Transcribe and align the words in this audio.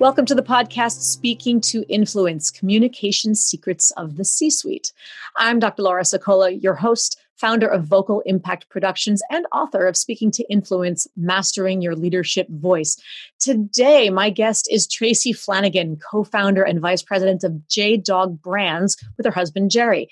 Welcome 0.00 0.24
to 0.24 0.34
the 0.34 0.42
podcast, 0.42 1.02
Speaking 1.02 1.60
to 1.60 1.84
Influence 1.90 2.50
Communication 2.50 3.34
Secrets 3.34 3.90
of 3.98 4.16
the 4.16 4.24
C 4.24 4.48
Suite. 4.48 4.94
I'm 5.36 5.58
Dr. 5.58 5.82
Laura 5.82 6.04
Sicola, 6.04 6.50
your 6.58 6.74
host, 6.74 7.20
founder 7.36 7.68
of 7.68 7.84
Vocal 7.84 8.22
Impact 8.24 8.70
Productions, 8.70 9.20
and 9.28 9.44
author 9.52 9.86
of 9.86 9.98
Speaking 9.98 10.30
to 10.30 10.50
Influence 10.50 11.06
Mastering 11.18 11.82
Your 11.82 11.94
Leadership 11.94 12.48
Voice. 12.48 12.96
Today, 13.40 14.08
my 14.08 14.30
guest 14.30 14.68
is 14.70 14.88
Tracy 14.88 15.34
Flanagan, 15.34 15.98
co 15.98 16.24
founder 16.24 16.62
and 16.62 16.80
vice 16.80 17.02
president 17.02 17.44
of 17.44 17.68
J 17.68 17.98
Dog 17.98 18.40
Brands 18.40 18.96
with 19.18 19.26
her 19.26 19.32
husband, 19.32 19.70
Jerry. 19.70 20.08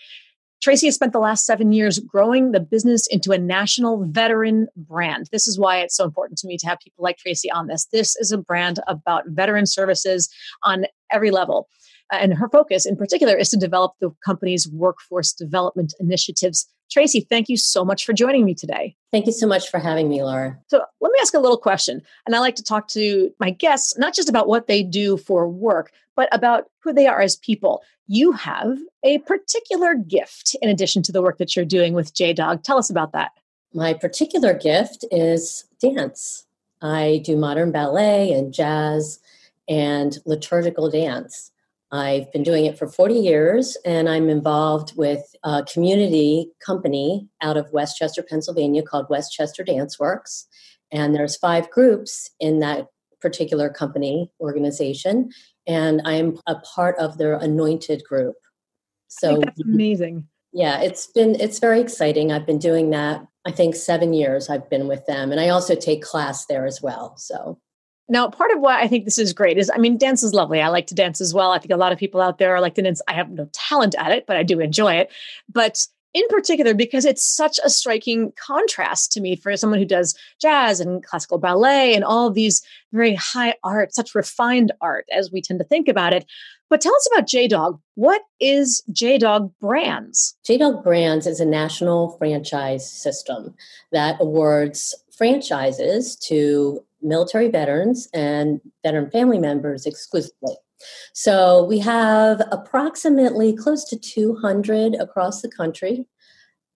Tracy 0.60 0.86
has 0.86 0.96
spent 0.96 1.12
the 1.12 1.20
last 1.20 1.46
seven 1.46 1.72
years 1.72 2.00
growing 2.00 2.50
the 2.50 2.60
business 2.60 3.06
into 3.06 3.30
a 3.30 3.38
national 3.38 4.04
veteran 4.06 4.66
brand. 4.76 5.28
This 5.30 5.46
is 5.46 5.58
why 5.58 5.78
it's 5.78 5.96
so 5.96 6.04
important 6.04 6.38
to 6.38 6.48
me 6.48 6.58
to 6.58 6.66
have 6.66 6.80
people 6.80 7.04
like 7.04 7.16
Tracy 7.16 7.50
on 7.50 7.68
this. 7.68 7.86
This 7.92 8.16
is 8.16 8.32
a 8.32 8.38
brand 8.38 8.80
about 8.88 9.28
veteran 9.28 9.66
services 9.66 10.28
on 10.64 10.86
every 11.10 11.30
level. 11.30 11.68
Uh, 12.12 12.16
and 12.16 12.34
her 12.34 12.48
focus 12.48 12.87
in 12.87 12.96
particular 12.96 13.37
is 13.37 13.50
to 13.50 13.56
develop 13.56 13.92
the 14.00 14.10
company's 14.24 14.68
workforce 14.68 15.32
development 15.32 15.95
initiatives. 16.00 16.66
Tracy, 16.90 17.20
thank 17.20 17.48
you 17.48 17.56
so 17.56 17.84
much 17.84 18.04
for 18.04 18.12
joining 18.12 18.44
me 18.44 18.54
today. 18.54 18.96
Thank 19.12 19.26
you 19.26 19.32
so 19.32 19.46
much 19.46 19.68
for 19.70 19.78
having 19.78 20.08
me, 20.08 20.22
Laura. 20.22 20.58
So, 20.68 20.82
let 21.00 21.10
me 21.12 21.18
ask 21.20 21.34
a 21.34 21.38
little 21.38 21.58
question. 21.58 22.02
And 22.26 22.34
I 22.34 22.40
like 22.40 22.56
to 22.56 22.62
talk 22.62 22.88
to 22.88 23.30
my 23.38 23.50
guests, 23.50 23.96
not 23.98 24.14
just 24.14 24.28
about 24.28 24.48
what 24.48 24.66
they 24.66 24.82
do 24.82 25.16
for 25.16 25.48
work, 25.48 25.92
but 26.16 26.28
about 26.32 26.70
who 26.80 26.92
they 26.92 27.06
are 27.06 27.20
as 27.20 27.36
people. 27.36 27.82
You 28.06 28.32
have 28.32 28.78
a 29.04 29.18
particular 29.18 29.94
gift 29.94 30.56
in 30.62 30.68
addition 30.68 31.02
to 31.04 31.12
the 31.12 31.22
work 31.22 31.38
that 31.38 31.54
you're 31.54 31.64
doing 31.64 31.92
with 31.92 32.14
J 32.14 32.32
Dog. 32.32 32.62
Tell 32.62 32.78
us 32.78 32.90
about 32.90 33.12
that. 33.12 33.32
My 33.74 33.92
particular 33.92 34.54
gift 34.54 35.04
is 35.10 35.64
dance. 35.80 36.46
I 36.80 37.22
do 37.24 37.36
modern 37.36 37.70
ballet 37.70 38.32
and 38.32 38.52
jazz 38.52 39.20
and 39.68 40.18
liturgical 40.24 40.90
dance. 40.90 41.50
I've 41.90 42.30
been 42.32 42.42
doing 42.42 42.66
it 42.66 42.78
for 42.78 42.86
40 42.86 43.14
years, 43.14 43.76
and 43.84 44.08
I'm 44.08 44.28
involved 44.28 44.96
with 44.96 45.22
a 45.42 45.64
community 45.64 46.50
company 46.64 47.28
out 47.42 47.56
of 47.56 47.72
West 47.72 47.96
Chester, 47.96 48.22
Pennsylvania 48.22 48.82
called 48.82 49.06
West 49.08 49.32
Chester 49.32 49.64
Dance 49.64 49.98
Works. 49.98 50.46
And 50.92 51.14
there's 51.14 51.36
five 51.36 51.70
groups 51.70 52.30
in 52.40 52.60
that 52.60 52.88
particular 53.20 53.70
company 53.70 54.30
organization, 54.40 55.30
and 55.66 56.00
I'm 56.04 56.38
a 56.46 56.56
part 56.56 56.96
of 56.98 57.18
their 57.18 57.34
anointed 57.34 58.04
group. 58.04 58.36
So 59.09 59.38
that's 59.38 59.60
amazing. 59.62 60.26
Yeah, 60.52 60.80
it's 60.80 61.06
been 61.06 61.36
it's 61.40 61.59
very 61.59 61.80
exciting. 61.80 62.32
I've 62.32 62.46
been 62.46 62.59
doing 62.59 62.90
that. 62.90 63.26
I 63.46 63.50
think 63.50 63.74
seven 63.74 64.12
years 64.12 64.48
I've 64.50 64.69
been 64.69 64.88
with 64.88 65.06
them, 65.06 65.32
and 65.32 65.41
I 65.41 65.48
also 65.48 65.75
take 65.75 66.03
class 66.03 66.47
there 66.47 66.66
as 66.66 66.82
well. 66.82 67.16
So 67.16 67.59
now, 68.09 68.28
part 68.28 68.50
of 68.53 68.60
why 68.60 68.81
I 68.81 68.88
think 68.88 69.04
this 69.04 69.19
is 69.19 69.32
great 69.32 69.59
is, 69.59 69.70
I 69.72 69.78
mean, 69.78 69.98
dance 69.98 70.22
is 70.22 70.32
lovely. 70.32 70.60
I 70.60 70.69
like 70.69 70.87
to 70.88 70.94
dance 70.94 71.20
as 71.20 71.34
well. 71.34 71.53
I 71.53 71.59
think 71.59 71.72
a 71.72 71.76
lot 71.76 71.92
of 71.92 71.98
people 71.98 72.20
out 72.20 72.38
there 72.38 72.54
are 72.54 72.60
like 72.60 72.75
to 72.76 72.82
dance. 72.82 73.03
I 73.06 73.12
have 73.12 73.31
no 73.31 73.48
talent 73.53 73.94
at 73.98 74.12
it, 74.12 74.26
but 74.26 74.37
I 74.37 74.42
do 74.42 74.60
enjoy 74.60 74.94
it. 74.94 75.10
But 75.53 75.87
in 76.15 76.26
particular, 76.28 76.72
because 76.72 77.05
it's 77.05 77.22
such 77.22 77.60
a 77.62 77.69
striking 77.69 78.33
contrast 78.37 79.12
to 79.12 79.21
me 79.21 79.37
for 79.37 79.55
someone 79.59 79.78
who 79.78 79.84
does 79.84 80.16
jazz 80.41 80.81
and 80.81 81.05
classical 81.05 81.37
ballet 81.37 81.94
and 81.94 82.03
all 82.03 82.31
these 82.31 82.62
very 82.93 83.15
high 83.15 83.55
art, 83.62 83.94
such 83.94 84.15
refined 84.15 84.72
art 84.81 85.04
as 85.12 85.31
we 85.31 85.43
tend 85.43 85.59
to 85.59 85.65
think 85.66 85.87
about 85.87 86.15
it. 86.15 86.25
But 86.71 86.81
tell 86.81 86.94
us 86.94 87.09
about 87.12 87.28
JDog. 87.28 87.78
What 87.94 88.22
is 88.41 88.83
JDog 88.91 89.53
Brands? 89.60 90.34
JDog 90.47 90.83
Brands 90.83 91.27
is 91.27 91.41
a 91.41 91.47
national 91.47 92.16
franchise 92.16 92.91
system 92.91 93.54
that 93.93 94.19
awards 94.19 94.94
franchises 95.16 96.16
to 96.16 96.83
military 97.03 97.48
veterans 97.48 98.09
and 98.12 98.60
veteran 98.84 99.10
family 99.10 99.38
members 99.38 99.86
exclusively. 99.86 100.56
So 101.12 101.64
we 101.64 101.78
have 101.81 102.42
approximately 102.53 103.56
close 103.56 103.84
to 103.86 103.98
200 103.98 104.94
across 104.94 105.42
the 105.42 105.50
country, 105.50 106.06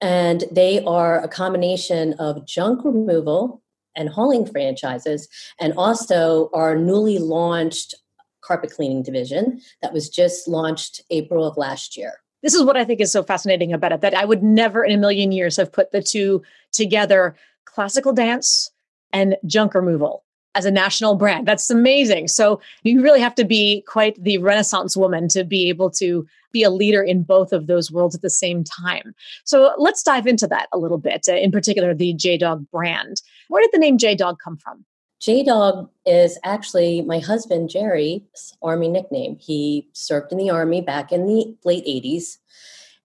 and 0.01 0.45
they 0.51 0.83
are 0.85 1.23
a 1.23 1.29
combination 1.29 2.15
of 2.15 2.47
junk 2.47 2.85
removal 2.85 3.63
and 3.95 4.09
hauling 4.09 4.47
franchises, 4.47 5.29
and 5.61 5.73
also 5.75 6.51
our 6.53 6.75
newly 6.77 7.19
launched 7.19 7.95
carpet 8.43 8.73
cleaning 8.73 9.03
division 9.03 9.61
that 9.83 9.93
was 9.93 10.09
just 10.09 10.49
launched 10.49 11.03
April 11.11 11.47
of 11.47 11.57
last 11.57 11.97
year. 11.97 12.15
This 12.43 12.55
is 12.55 12.65
what 12.65 12.77
I 12.77 12.85
think 12.85 13.01
is 13.01 13.13
so 13.13 13.23
fascinating 13.23 13.73
about 13.73 13.93
it 13.93 14.01
that 14.01 14.15
I 14.15 14.25
would 14.25 14.43
never 14.43 14.85
in 14.85 14.99
a 14.99 15.01
million 15.01 15.31
years 15.31 15.57
have 15.59 15.71
put 15.71 15.93
the 15.93 16.03
two 16.03 16.43
together 16.73 17.37
classical 17.67 18.13
dance 18.13 18.72
and 19.13 19.37
junk 19.47 19.75
removal 19.75 20.25
as 20.55 20.65
a 20.65 20.71
national 20.71 21.15
brand. 21.15 21.47
That's 21.47 21.71
amazing. 21.71 22.29
So 22.29 22.61
you 22.83 23.03
really 23.03 23.21
have 23.21 23.35
to 23.37 23.45
be 23.45 23.83
quite 23.89 24.23
the 24.23 24.39
renaissance 24.39 24.97
woman 24.97 25.29
to 25.29 25.45
be 25.45 25.69
able 25.69 25.91
to 25.93 26.27
be 26.53 26.63
a 26.63 26.71
leader 26.71 27.03
in 27.03 27.23
both 27.23 27.53
of 27.53 27.67
those 27.67 27.91
worlds 27.91 28.15
at 28.15 28.23
the 28.23 28.31
same 28.31 28.63
time. 28.63 29.15
So 29.45 29.73
let's 29.79 30.03
dive 30.03 30.27
into 30.27 30.47
that 30.49 30.69
a 30.73 30.79
little 30.79 30.99
bit, 30.99 31.27
uh, 31.29 31.37
in 31.37 31.51
particular 31.51 31.95
the 31.95 32.13
J-Dog 32.13 32.67
brand. 32.71 33.23
Where 33.49 33.63
did 33.63 33.71
the 33.73 33.79
name 33.79 33.97
J-Dog 33.97 34.39
come 34.43 34.59
from? 34.59 34.85
J-Dog 35.21 35.89
is 36.05 36.39
actually 36.45 37.01
my 37.01 37.21
husband 37.21 37.71
Jerry's 37.71 38.55
army 38.61 38.89
nickname. 38.89 39.37
He 39.41 39.89
served 39.93 40.33
in 40.33 40.39
the 40.39 40.51
army 40.51 40.81
back 40.81 41.13
in 41.13 41.27
the 41.27 41.57
late 41.65 41.87
80s. 41.87 42.39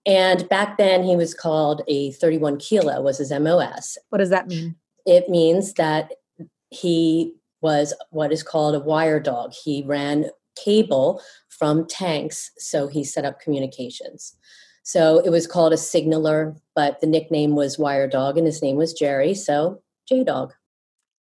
And 0.05 0.47
back 0.49 0.77
then 0.77 1.03
he 1.03 1.15
was 1.15 1.33
called 1.33 1.83
a 1.87 2.11
31 2.13 2.57
kilo 2.57 3.01
was 3.01 3.19
his 3.19 3.31
MOS. 3.31 3.97
What 4.09 4.17
does 4.17 4.31
that 4.31 4.47
mean? 4.47 4.75
It 5.07 5.29
means 5.29 5.73
that 5.73 6.11
he 6.69 7.33
was 7.61 7.95
what 8.11 8.31
is 8.31 8.43
called 8.43 8.75
a 8.75 8.79
wire 8.79 9.19
dog. 9.19 9.53
He 9.53 9.83
ran 9.87 10.29
cable 10.63 11.21
from 11.49 11.87
tanks, 11.87 12.51
so 12.57 12.87
he 12.87 13.03
set 13.03 13.25
up 13.25 13.39
communications. 13.39 14.35
So 14.83 15.19
it 15.19 15.31
was 15.31 15.47
called 15.47 15.73
a 15.73 15.77
signaler, 15.77 16.55
but 16.75 17.01
the 17.01 17.07
nickname 17.07 17.55
was 17.55 17.77
Wire 17.77 18.07
Dog, 18.07 18.37
and 18.37 18.45
his 18.45 18.61
name 18.61 18.77
was 18.77 18.93
Jerry, 18.93 19.33
so 19.33 19.81
J 20.07 20.23
Dog. 20.23 20.53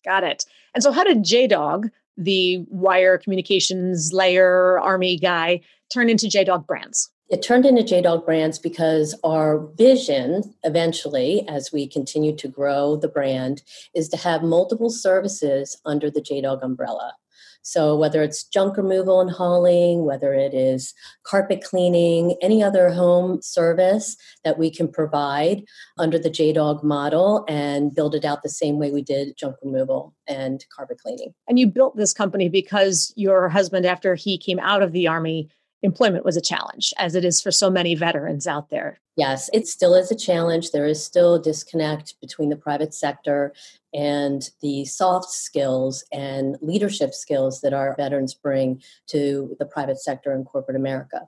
Got 0.05 0.23
it. 0.23 0.45
And 0.75 0.85
so, 0.85 0.93
how 0.93 1.03
did 1.03 1.25
J 1.25 1.49
Dog, 1.49 1.89
the 2.17 2.65
wire 2.69 3.19
communications 3.19 4.13
layer 4.13 4.79
army 4.79 5.19
guy, 5.19 5.63
turn 5.93 6.09
into 6.09 6.29
J 6.29 6.45
Dog 6.45 6.67
Brands? 6.67 7.11
It 7.29 7.43
turned 7.43 7.67
into 7.67 7.83
JDog 7.83 8.25
Brands 8.25 8.59
because 8.59 9.19
our 9.25 9.67
vision 9.77 10.55
eventually, 10.63 11.47
as 11.49 11.73
we 11.73 11.89
continue 11.89 12.35
to 12.37 12.49
grow 12.49 12.97
the 12.97 13.09
brand, 13.09 13.63
is 13.95 14.09
to 14.11 14.17
have 14.17 14.43
multiple 14.43 14.91
services 14.91 15.81
under 15.85 16.11
the 16.11 16.21
JDog 16.21 16.63
umbrella. 16.63 17.15
So, 17.63 17.97
whether 17.97 18.23
it's 18.23 18.45
junk 18.45 18.77
removal 18.77 19.21
and 19.21 19.29
hauling, 19.29 20.05
whether 20.05 20.33
it 20.33 20.55
is 20.55 20.95
carpet 21.25 21.65
cleaning, 21.65 22.37
any 22.41 22.63
other 22.63 22.91
home 22.91 23.43
service 23.43 24.17
that 24.45 24.57
we 24.57 24.71
can 24.71 24.87
provide 24.87 25.65
under 25.99 26.17
the 26.17 26.31
JDog 26.31 26.85
model 26.85 27.45
and 27.49 27.93
build 27.93 28.15
it 28.15 28.25
out 28.25 28.45
the 28.45 28.49
same 28.49 28.79
way 28.79 28.93
we 28.93 29.03
did 29.03 29.37
junk 29.37 29.57
removal 29.65 30.15
and 30.29 30.65
carpet 30.71 31.01
cleaning. 31.01 31.35
And 31.49 31.59
you 31.59 31.67
built 31.67 31.97
this 31.97 32.13
company 32.13 32.49
because 32.49 33.13
your 33.17 33.49
husband, 33.49 33.85
after 33.85 34.15
he 34.15 34.39
came 34.39 34.61
out 34.61 34.85
of 34.85 34.93
the 34.93 35.09
Army, 35.09 35.49
employment 35.87 36.25
was 36.25 36.37
a 36.37 36.43
challenge, 36.43 36.93
as 36.99 37.15
it 37.15 37.25
is 37.25 37.41
for 37.41 37.51
so 37.51 37.71
many 37.71 37.95
veterans 37.95 38.47
out 38.47 38.69
there. 38.69 39.01
Yes, 39.17 39.49
it 39.55 39.67
still 39.67 39.95
is 39.95 40.11
a 40.11 40.17
challenge. 40.17 40.73
There 40.73 40.85
is 40.85 41.03
still 41.03 41.37
a 41.37 41.43
disconnect 41.43 42.21
between 42.21 42.51
the 42.51 42.57
private 42.57 42.93
sector 42.93 43.55
and 43.95 44.51
the 44.61 44.85
soft 44.85 45.31
skills 45.31 46.05
and 46.13 46.57
leadership 46.61 47.15
skills 47.15 47.63
that 47.63 47.73
our 47.73 47.97
veterans 47.97 48.35
bring 48.35 48.83
to 49.07 49.57
the 49.59 49.65
private 49.65 49.99
sector 49.99 50.33
and 50.33 50.45
corporate 50.45 50.77
America. 50.77 51.27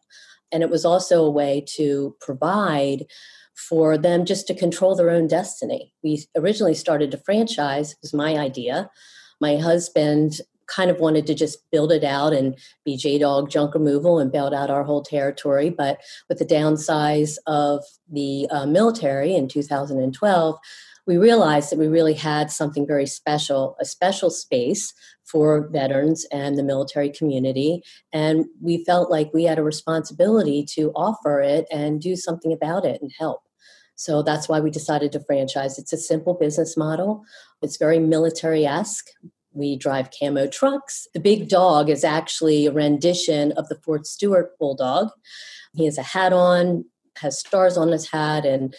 And 0.52 0.62
it 0.62 0.68
was 0.68 0.84
also 0.84 1.24
a 1.24 1.30
way 1.30 1.64
to 1.76 2.14
provide 2.20 3.06
for 3.54 3.96
them 3.96 4.24
just 4.24 4.46
to 4.48 4.54
control 4.54 4.94
their 4.94 5.10
own 5.10 5.26
destiny. 5.26 5.94
We 6.02 6.24
originally 6.36 6.74
started 6.74 7.10
to 7.10 7.18
franchise, 7.18 7.92
it 7.92 7.98
was 8.02 8.14
my 8.14 8.36
idea. 8.36 8.90
My 9.40 9.56
husband 9.56 10.40
kind 10.68 10.90
of 10.90 11.00
wanted 11.00 11.26
to 11.26 11.34
just 11.34 11.58
build 11.70 11.90
it 11.90 12.04
out 12.04 12.32
and 12.32 12.56
be 12.84 12.96
J 12.96 13.18
Dog 13.18 13.50
junk 13.50 13.74
removal 13.74 14.18
and 14.18 14.32
build 14.32 14.54
out 14.54 14.70
our 14.70 14.84
whole 14.84 15.02
territory. 15.02 15.70
But 15.70 16.00
with 16.28 16.38
the 16.38 16.46
downsize 16.46 17.36
of 17.46 17.84
the 18.10 18.46
uh, 18.50 18.66
military 18.66 19.34
in 19.34 19.48
2012, 19.48 20.58
we 21.06 21.16
realized 21.16 21.72
that 21.72 21.78
we 21.78 21.88
really 21.88 22.12
had 22.12 22.50
something 22.50 22.86
very 22.86 23.06
special, 23.06 23.76
a 23.80 23.86
special 23.86 24.28
space 24.28 24.92
for 25.24 25.68
veterans 25.72 26.26
and 26.30 26.58
the 26.58 26.62
military 26.62 27.10
community. 27.10 27.82
And 28.12 28.44
we 28.60 28.84
felt 28.84 29.10
like 29.10 29.32
we 29.32 29.44
had 29.44 29.58
a 29.58 29.62
responsibility 29.62 30.66
to 30.74 30.92
offer 30.94 31.40
it 31.40 31.66
and 31.72 32.00
do 32.00 32.14
something 32.14 32.52
about 32.52 32.84
it 32.84 33.00
and 33.00 33.10
help. 33.18 33.40
So 33.94 34.22
that's 34.22 34.48
why 34.48 34.60
we 34.60 34.70
decided 34.70 35.10
to 35.12 35.20
franchise. 35.20 35.78
It's 35.78 35.92
a 35.92 35.96
simple 35.98 36.34
business 36.34 36.76
model. 36.76 37.24
It's 37.62 37.78
very 37.78 37.98
military 37.98 38.64
esque. 38.64 39.08
We 39.58 39.76
drive 39.76 40.10
camo 40.18 40.46
trucks. 40.46 41.08
The 41.14 41.20
big 41.20 41.48
dog 41.48 41.90
is 41.90 42.04
actually 42.04 42.66
a 42.66 42.72
rendition 42.72 43.50
of 43.52 43.68
the 43.68 43.74
Fort 43.74 44.06
Stewart 44.06 44.56
Bulldog. 44.60 45.08
He 45.74 45.84
has 45.84 45.98
a 45.98 46.02
hat 46.02 46.32
on, 46.32 46.84
has 47.16 47.40
stars 47.40 47.76
on 47.76 47.88
his 47.88 48.08
hat, 48.08 48.46
and 48.46 48.76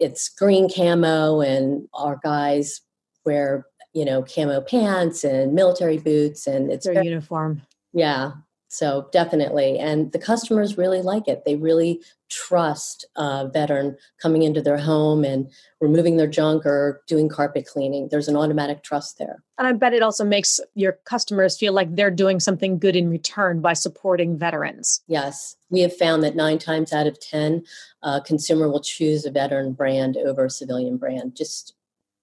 it's 0.00 0.28
green 0.28 0.68
camo. 0.68 1.40
And 1.40 1.88
our 1.94 2.18
guys 2.24 2.80
wear, 3.24 3.66
you 3.92 4.04
know, 4.04 4.24
camo 4.24 4.60
pants 4.60 5.22
and 5.22 5.54
military 5.54 5.98
boots, 5.98 6.48
and 6.48 6.72
it's 6.72 6.86
their 6.86 6.94
very, 6.94 7.06
uniform. 7.06 7.62
Yeah, 7.92 8.32
so 8.68 9.08
definitely, 9.12 9.78
and 9.78 10.12
the 10.12 10.18
customers 10.18 10.76
really 10.76 11.00
like 11.00 11.28
it. 11.28 11.44
They 11.44 11.56
really 11.56 12.02
trust 12.28 13.06
a 13.16 13.48
veteran 13.48 13.96
coming 14.20 14.42
into 14.42 14.60
their 14.60 14.78
home 14.78 15.24
and 15.24 15.48
removing 15.80 16.16
their 16.16 16.26
junk 16.26 16.66
or 16.66 17.02
doing 17.06 17.28
carpet 17.28 17.66
cleaning. 17.66 18.08
There's 18.10 18.28
an 18.28 18.36
automatic 18.36 18.82
trust 18.82 19.18
there. 19.18 19.44
And 19.58 19.68
I 19.68 19.72
bet 19.72 19.94
it 19.94 20.02
also 20.02 20.24
makes 20.24 20.58
your 20.74 20.98
customers 21.04 21.56
feel 21.56 21.72
like 21.72 21.94
they're 21.94 22.10
doing 22.10 22.40
something 22.40 22.78
good 22.78 22.96
in 22.96 23.08
return 23.08 23.60
by 23.60 23.74
supporting 23.74 24.36
veterans. 24.36 25.02
Yes, 25.06 25.56
we 25.70 25.80
have 25.80 25.96
found 25.96 26.24
that 26.24 26.34
nine 26.34 26.58
times 26.58 26.92
out 26.92 27.06
of 27.06 27.20
ten, 27.20 27.64
a 28.02 28.20
consumer 28.20 28.68
will 28.68 28.82
choose 28.82 29.24
a 29.24 29.30
veteran 29.30 29.72
brand 29.72 30.16
over 30.16 30.46
a 30.46 30.50
civilian 30.50 30.96
brand 30.96 31.36
just 31.36 31.74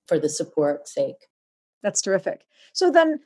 for 0.08 0.20
the 0.20 0.30
support 0.30 0.88
sake. 0.88 1.30
That's 1.82 2.02
terrific. 2.02 2.46
So 2.74 2.92
then 2.92 3.20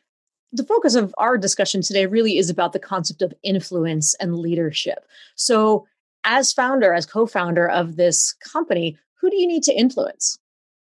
the 0.51 0.63
focus 0.63 0.95
of 0.95 1.13
our 1.17 1.37
discussion 1.37 1.81
today 1.81 2.05
really 2.05 2.37
is 2.37 2.49
about 2.49 2.73
the 2.73 2.79
concept 2.79 3.21
of 3.21 3.33
influence 3.43 4.13
and 4.15 4.37
leadership. 4.37 5.05
So, 5.35 5.85
as 6.23 6.51
founder, 6.51 6.93
as 6.93 7.05
co 7.05 7.25
founder 7.25 7.69
of 7.69 7.95
this 7.95 8.33
company, 8.33 8.97
who 9.21 9.29
do 9.29 9.37
you 9.37 9.47
need 9.47 9.63
to 9.63 9.73
influence? 9.73 10.37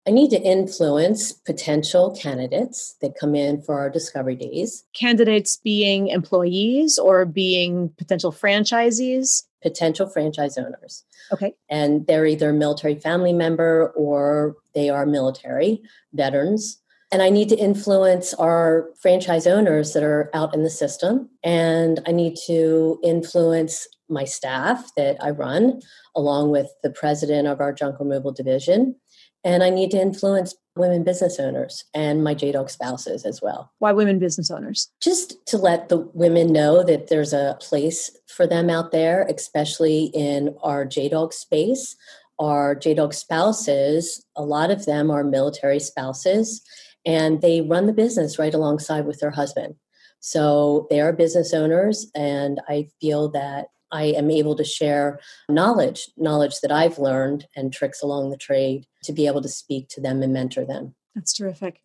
I 0.06 0.11
need 0.11 0.31
to 0.31 0.41
influence 0.41 1.32
potential 1.32 2.11
candidates 2.11 2.97
that 3.00 3.14
come 3.14 3.37
in 3.37 3.62
for 3.62 3.79
our 3.79 3.88
discovery 3.88 4.35
days. 4.35 4.85
Candidates 4.94 5.56
being 5.56 6.08
employees 6.08 6.99
or 6.99 7.25
being 7.25 7.91
potential 7.99 8.32
franchisees? 8.32 9.44
Potential 9.62 10.08
franchise 10.08 10.58
owners. 10.58 11.05
Okay. 11.32 11.55
And 11.69 12.05
they're 12.08 12.26
either 12.26 12.50
a 12.50 12.55
military 12.55 12.97
family 12.97 13.32
member 13.32 13.93
or 13.94 14.56
they 14.75 14.91
are 14.91 15.06
military 15.06 15.82
veterans 16.12 16.81
and 17.12 17.20
I 17.20 17.29
need 17.29 17.50
to 17.50 17.56
influence 17.56 18.32
our 18.35 18.88
franchise 18.99 19.47
owners 19.47 19.93
that 19.93 20.03
are 20.03 20.31
out 20.32 20.55
in 20.55 20.62
the 20.62 20.70
system. 20.70 21.29
And 21.44 22.00
I 22.06 22.12
need 22.12 22.38
to 22.47 22.99
influence 23.05 23.87
my 24.09 24.25
staff 24.25 24.91
that 24.97 25.23
I 25.23 25.31
run, 25.31 25.82
along 26.17 26.50
with 26.50 26.69
the 26.82 26.91
president 26.91 27.47
of 27.49 27.61
our 27.61 27.73
junk 27.73 28.00
removal 28.00 28.32
division. 28.32 28.97
And 29.44 29.62
I 29.62 29.69
need 29.69 29.91
to 29.91 30.00
influence 30.00 30.55
women 30.75 31.05
business 31.05 31.38
owners 31.38 31.85
and 31.93 32.25
my 32.25 32.35
JDOG 32.35 32.70
spouses 32.70 33.26
as 33.26 33.43
well. 33.43 33.70
Why 33.79 33.93
women 33.93 34.19
business 34.19 34.50
owners? 34.50 34.88
Just 35.03 35.44
to 35.47 35.58
let 35.58 35.91
the 35.91 35.99
women 36.15 36.50
know 36.50 36.82
that 36.82 37.08
there's 37.08 37.35
a 37.35 37.58
place 37.61 38.11
for 38.26 38.47
them 38.47 38.70
out 38.70 38.91
there, 38.91 39.26
especially 39.29 40.05
in 40.15 40.56
our 40.62 40.87
JDOG 40.87 41.35
space. 41.35 41.94
Our 42.38 42.75
JDOG 42.75 43.12
spouses, 43.12 44.25
a 44.35 44.43
lot 44.43 44.70
of 44.70 44.87
them 44.87 45.11
are 45.11 45.23
military 45.23 45.79
spouses 45.79 46.62
and 47.04 47.40
they 47.40 47.60
run 47.60 47.87
the 47.87 47.93
business 47.93 48.38
right 48.38 48.54
alongside 48.54 49.06
with 49.06 49.20
their 49.20 49.31
husband. 49.31 49.75
So 50.20 50.87
they 50.88 51.00
are 51.00 51.12
business 51.12 51.52
owners, 51.52 52.06
and 52.14 52.60
I 52.69 52.88
feel 53.00 53.28
that 53.31 53.66
I 53.90 54.04
am 54.04 54.31
able 54.31 54.56
to 54.56 54.64
share 54.64 55.20
knowledge, 55.49 56.08
knowledge 56.16 56.60
that 56.62 56.72
I've 56.72 56.99
learned 56.99 57.46
and 57.56 57.72
tricks 57.72 58.02
along 58.02 58.31
the 58.31 58.37
trade 58.37 58.87
to 59.04 59.12
be 59.12 59.26
able 59.26 59.43
to 59.43 59.49
speak 59.49 59.88
to 59.90 60.00
them 60.00 60.22
and 60.22 60.32
mentor 60.32 60.64
them. 60.64 60.94
That's 61.14 61.32
terrific. 61.32 61.81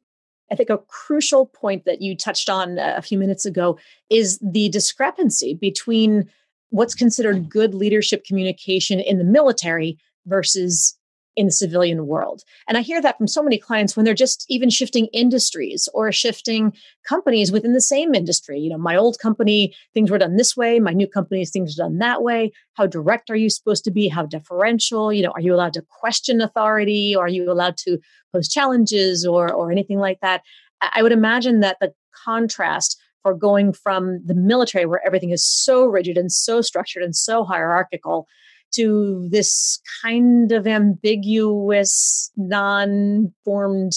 I 0.50 0.56
think 0.56 0.70
a 0.70 0.78
crucial 0.78 1.46
point 1.46 1.84
that 1.86 2.02
you 2.02 2.16
touched 2.16 2.50
on 2.50 2.78
a 2.80 3.02
few 3.02 3.18
minutes 3.18 3.46
ago 3.46 3.78
is 4.10 4.40
the 4.40 4.70
discrepancy 4.70 5.54
between 5.54 6.30
what's 6.70 6.96
considered 6.96 7.50
good 7.50 7.74
leadership 7.74 8.24
communication 8.24 9.00
in 9.00 9.18
the 9.18 9.24
military 9.24 9.98
versus 10.26 10.97
in 11.38 11.46
the 11.46 11.52
civilian 11.52 12.08
world. 12.08 12.44
And 12.68 12.78
I 12.78 12.82
hear 12.82 13.00
that 13.02 13.18
from 13.18 13.28
so 13.28 13.44
many 13.44 13.60
clients 13.60 13.96
when 13.96 14.04
they're 14.04 14.16
just 14.16 14.44
even 14.50 14.72
shifting 14.72 15.06
industries 15.14 15.88
or 15.94 16.12
shifting 16.12 16.74
companies 17.08 17.52
within 17.52 17.74
the 17.74 17.80
same 17.80 18.16
industry. 18.16 18.60
You 18.60 18.72
know, 18.72 18.78
my 18.80 18.98
old 18.98 19.20
company, 19.20 19.74
things 19.94 20.10
were 20.10 20.18
done 20.18 20.36
this 20.36 20.58
way, 20.58 20.80
my 20.80 20.94
new 20.94 21.08
company, 21.08 21.46
things 21.46 21.78
are 21.78 21.84
done 21.84 22.00
that 22.00 22.24
way. 22.24 22.52
How 22.74 22.88
direct 22.88 23.30
are 23.30 23.36
you 23.36 23.52
supposed 23.52 23.84
to 23.84 23.92
be? 23.92 24.08
How 24.10 24.26
deferential? 24.26 25.14
You 25.14 25.24
know, 25.24 25.32
are 25.32 25.42
you 25.42 25.54
allowed 25.54 25.74
to 25.74 25.86
question 26.02 26.42
authority? 26.42 27.16
Or 27.16 27.26
are 27.26 27.30
you 27.30 27.50
allowed 27.52 27.78
to 27.78 28.00
pose 28.34 28.50
challenges 28.50 29.26
or 29.26 29.54
or 29.54 29.72
anything 29.72 30.00
like 30.00 30.20
that? 30.22 30.42
I 30.82 31.04
would 31.04 31.12
imagine 31.12 31.60
that 31.60 31.78
the 31.80 31.94
contrast 32.26 33.00
for 33.22 33.36
going 33.36 33.74
from 33.74 34.22
the 34.26 34.36
military 34.36 34.86
where 34.86 35.06
everything 35.06 35.30
is 35.32 35.46
so 35.46 35.86
rigid 35.86 36.18
and 36.18 36.32
so 36.32 36.62
structured 36.62 37.04
and 37.04 37.16
so 37.16 37.44
hierarchical 37.44 38.28
to 38.74 39.28
this 39.30 39.80
kind 40.02 40.52
of 40.52 40.68
ambiguous, 40.68 42.32
non 42.36 43.34
formed 43.44 43.94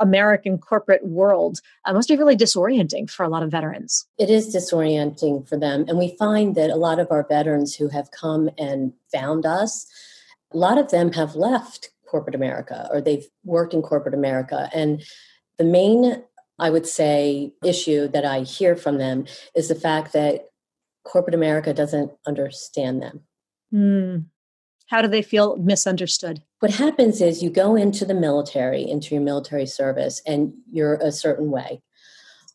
American 0.00 0.58
corporate 0.58 1.06
world 1.06 1.60
uh, 1.84 1.92
must 1.92 2.08
be 2.08 2.16
really 2.16 2.36
disorienting 2.36 3.08
for 3.10 3.24
a 3.24 3.28
lot 3.28 3.42
of 3.42 3.50
veterans. 3.50 4.06
It 4.18 4.30
is 4.30 4.54
disorienting 4.54 5.48
for 5.48 5.56
them. 5.56 5.84
And 5.88 5.98
we 5.98 6.16
find 6.18 6.54
that 6.54 6.70
a 6.70 6.76
lot 6.76 6.98
of 6.98 7.10
our 7.10 7.26
veterans 7.26 7.74
who 7.74 7.88
have 7.88 8.10
come 8.10 8.50
and 8.58 8.92
found 9.12 9.46
us, 9.46 9.86
a 10.52 10.56
lot 10.56 10.78
of 10.78 10.90
them 10.90 11.12
have 11.12 11.34
left 11.34 11.90
corporate 12.06 12.34
America 12.34 12.88
or 12.92 13.00
they've 13.00 13.26
worked 13.44 13.74
in 13.74 13.82
corporate 13.82 14.14
America. 14.14 14.70
And 14.74 15.02
the 15.58 15.64
main, 15.64 16.22
I 16.58 16.70
would 16.70 16.86
say, 16.86 17.52
issue 17.64 18.08
that 18.08 18.24
I 18.24 18.40
hear 18.40 18.76
from 18.76 18.98
them 18.98 19.24
is 19.54 19.68
the 19.68 19.74
fact 19.74 20.12
that 20.12 20.50
corporate 21.04 21.34
America 21.34 21.72
doesn't 21.72 22.12
understand 22.26 23.00
them. 23.00 23.22
Mm. 23.76 24.26
How 24.86 25.02
do 25.02 25.08
they 25.08 25.22
feel 25.22 25.56
misunderstood? 25.56 26.42
What 26.60 26.74
happens 26.74 27.20
is 27.20 27.42
you 27.42 27.50
go 27.50 27.74
into 27.74 28.04
the 28.04 28.14
military, 28.14 28.88
into 28.88 29.14
your 29.14 29.22
military 29.22 29.66
service, 29.66 30.22
and 30.26 30.54
you're 30.70 30.94
a 30.94 31.12
certain 31.12 31.50
way. 31.50 31.82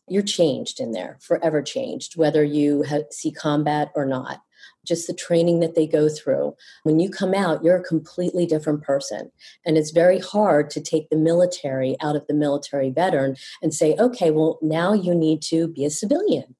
You're 0.08 0.22
changed 0.22 0.80
in 0.80 0.92
there, 0.92 1.18
forever 1.22 1.62
changed, 1.62 2.16
whether 2.16 2.42
you 2.42 2.84
see 3.10 3.30
combat 3.30 3.92
or 3.94 4.04
not. 4.04 4.40
Just 4.84 5.06
the 5.06 5.14
training 5.14 5.60
that 5.60 5.76
they 5.76 5.86
go 5.86 6.08
through. 6.08 6.54
When 6.82 6.98
you 6.98 7.08
come 7.08 7.34
out, 7.34 7.62
you're 7.62 7.76
a 7.76 7.84
completely 7.84 8.46
different 8.46 8.82
person. 8.82 9.30
And 9.64 9.78
it's 9.78 9.92
very 9.92 10.18
hard 10.18 10.70
to 10.70 10.80
take 10.80 11.08
the 11.08 11.16
military 11.16 11.96
out 12.00 12.16
of 12.16 12.26
the 12.26 12.34
military 12.34 12.90
veteran 12.90 13.36
and 13.62 13.72
say, 13.72 13.94
okay, 13.96 14.32
well, 14.32 14.58
now 14.60 14.92
you 14.92 15.14
need 15.14 15.40
to 15.42 15.68
be 15.68 15.84
a 15.84 15.90
civilian 15.90 16.56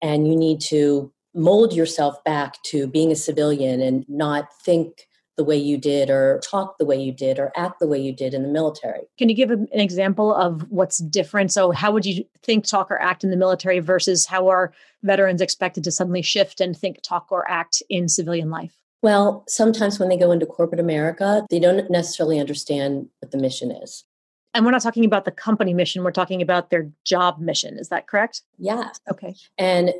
and 0.00 0.26
you 0.26 0.34
need 0.34 0.60
to 0.62 1.12
mold 1.34 1.72
yourself 1.72 2.22
back 2.24 2.62
to 2.64 2.86
being 2.86 3.10
a 3.10 3.16
civilian 3.16 3.80
and 3.80 4.04
not 4.08 4.48
think 4.62 5.06
the 5.36 5.44
way 5.44 5.56
you 5.56 5.78
did 5.78 6.10
or 6.10 6.40
talk 6.44 6.76
the 6.78 6.84
way 6.84 7.00
you 7.00 7.10
did 7.10 7.38
or 7.38 7.52
act 7.56 7.80
the 7.80 7.86
way 7.86 7.98
you 7.98 8.12
did 8.12 8.34
in 8.34 8.42
the 8.42 8.48
military. 8.48 9.00
Can 9.18 9.28
you 9.28 9.34
give 9.34 9.50
an 9.50 9.68
example 9.72 10.34
of 10.34 10.70
what's 10.70 10.98
different? 10.98 11.50
So, 11.52 11.70
how 11.70 11.90
would 11.90 12.04
you 12.04 12.24
think, 12.42 12.66
talk, 12.66 12.90
or 12.90 13.00
act 13.00 13.24
in 13.24 13.30
the 13.30 13.36
military 13.36 13.80
versus 13.80 14.26
how 14.26 14.48
are 14.48 14.72
veterans 15.02 15.40
expected 15.40 15.84
to 15.84 15.90
suddenly 15.90 16.22
shift 16.22 16.60
and 16.60 16.76
think, 16.76 17.00
talk, 17.02 17.28
or 17.30 17.50
act 17.50 17.82
in 17.88 18.08
civilian 18.08 18.50
life? 18.50 18.74
Well, 19.02 19.44
sometimes 19.48 19.98
when 19.98 20.10
they 20.10 20.16
go 20.16 20.30
into 20.30 20.46
corporate 20.46 20.80
America, 20.80 21.44
they 21.50 21.58
don't 21.58 21.90
necessarily 21.90 22.38
understand 22.38 23.08
what 23.20 23.32
the 23.32 23.38
mission 23.38 23.70
is. 23.70 24.04
And 24.54 24.64
we're 24.64 24.70
not 24.70 24.82
talking 24.82 25.06
about 25.06 25.24
the 25.24 25.30
company 25.30 25.72
mission, 25.72 26.04
we're 26.04 26.12
talking 26.12 26.42
about 26.42 26.70
their 26.70 26.90
job 27.04 27.40
mission. 27.40 27.78
Is 27.78 27.88
that 27.88 28.06
correct? 28.06 28.42
Yes. 28.58 29.00
Okay. 29.10 29.34
And 29.56 29.94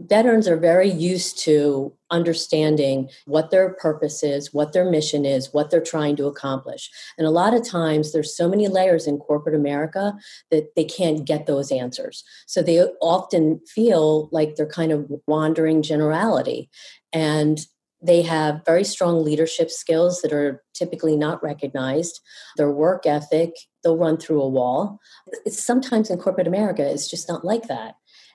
veterans 0.00 0.48
are 0.48 0.56
very 0.56 0.90
used 0.90 1.38
to 1.38 1.92
understanding 2.10 3.08
what 3.26 3.50
their 3.50 3.74
purpose 3.74 4.22
is, 4.22 4.52
what 4.52 4.72
their 4.72 4.90
mission 4.90 5.24
is, 5.24 5.52
what 5.52 5.70
they're 5.70 5.80
trying 5.80 6.16
to 6.16 6.26
accomplish. 6.26 6.90
And 7.16 7.26
a 7.26 7.30
lot 7.30 7.54
of 7.54 7.66
times 7.66 8.12
there's 8.12 8.36
so 8.36 8.48
many 8.48 8.68
layers 8.68 9.06
in 9.06 9.18
corporate 9.18 9.54
America 9.54 10.14
that 10.50 10.74
they 10.74 10.84
can't 10.84 11.24
get 11.24 11.46
those 11.46 11.70
answers. 11.70 12.24
So 12.46 12.62
they 12.62 12.80
often 13.00 13.60
feel 13.66 14.28
like 14.32 14.56
they're 14.56 14.66
kind 14.66 14.92
of 14.92 15.10
wandering 15.26 15.82
generality. 15.82 16.70
And 17.12 17.64
they 18.02 18.22
have 18.22 18.60
very 18.66 18.84
strong 18.84 19.24
leadership 19.24 19.70
skills 19.70 20.20
that 20.20 20.32
are 20.32 20.62
typically 20.74 21.16
not 21.16 21.42
recognized. 21.42 22.20
Their 22.56 22.70
work 22.70 23.06
ethic, 23.06 23.54
they'll 23.82 23.96
run 23.96 24.18
through 24.18 24.42
a 24.42 24.48
wall. 24.48 25.00
It's 25.46 25.62
sometimes 25.62 26.10
in 26.10 26.18
corporate 26.18 26.46
America, 26.46 26.86
it's 26.86 27.08
just 27.08 27.28
not 27.28 27.44
like 27.44 27.68
that. 27.68 27.94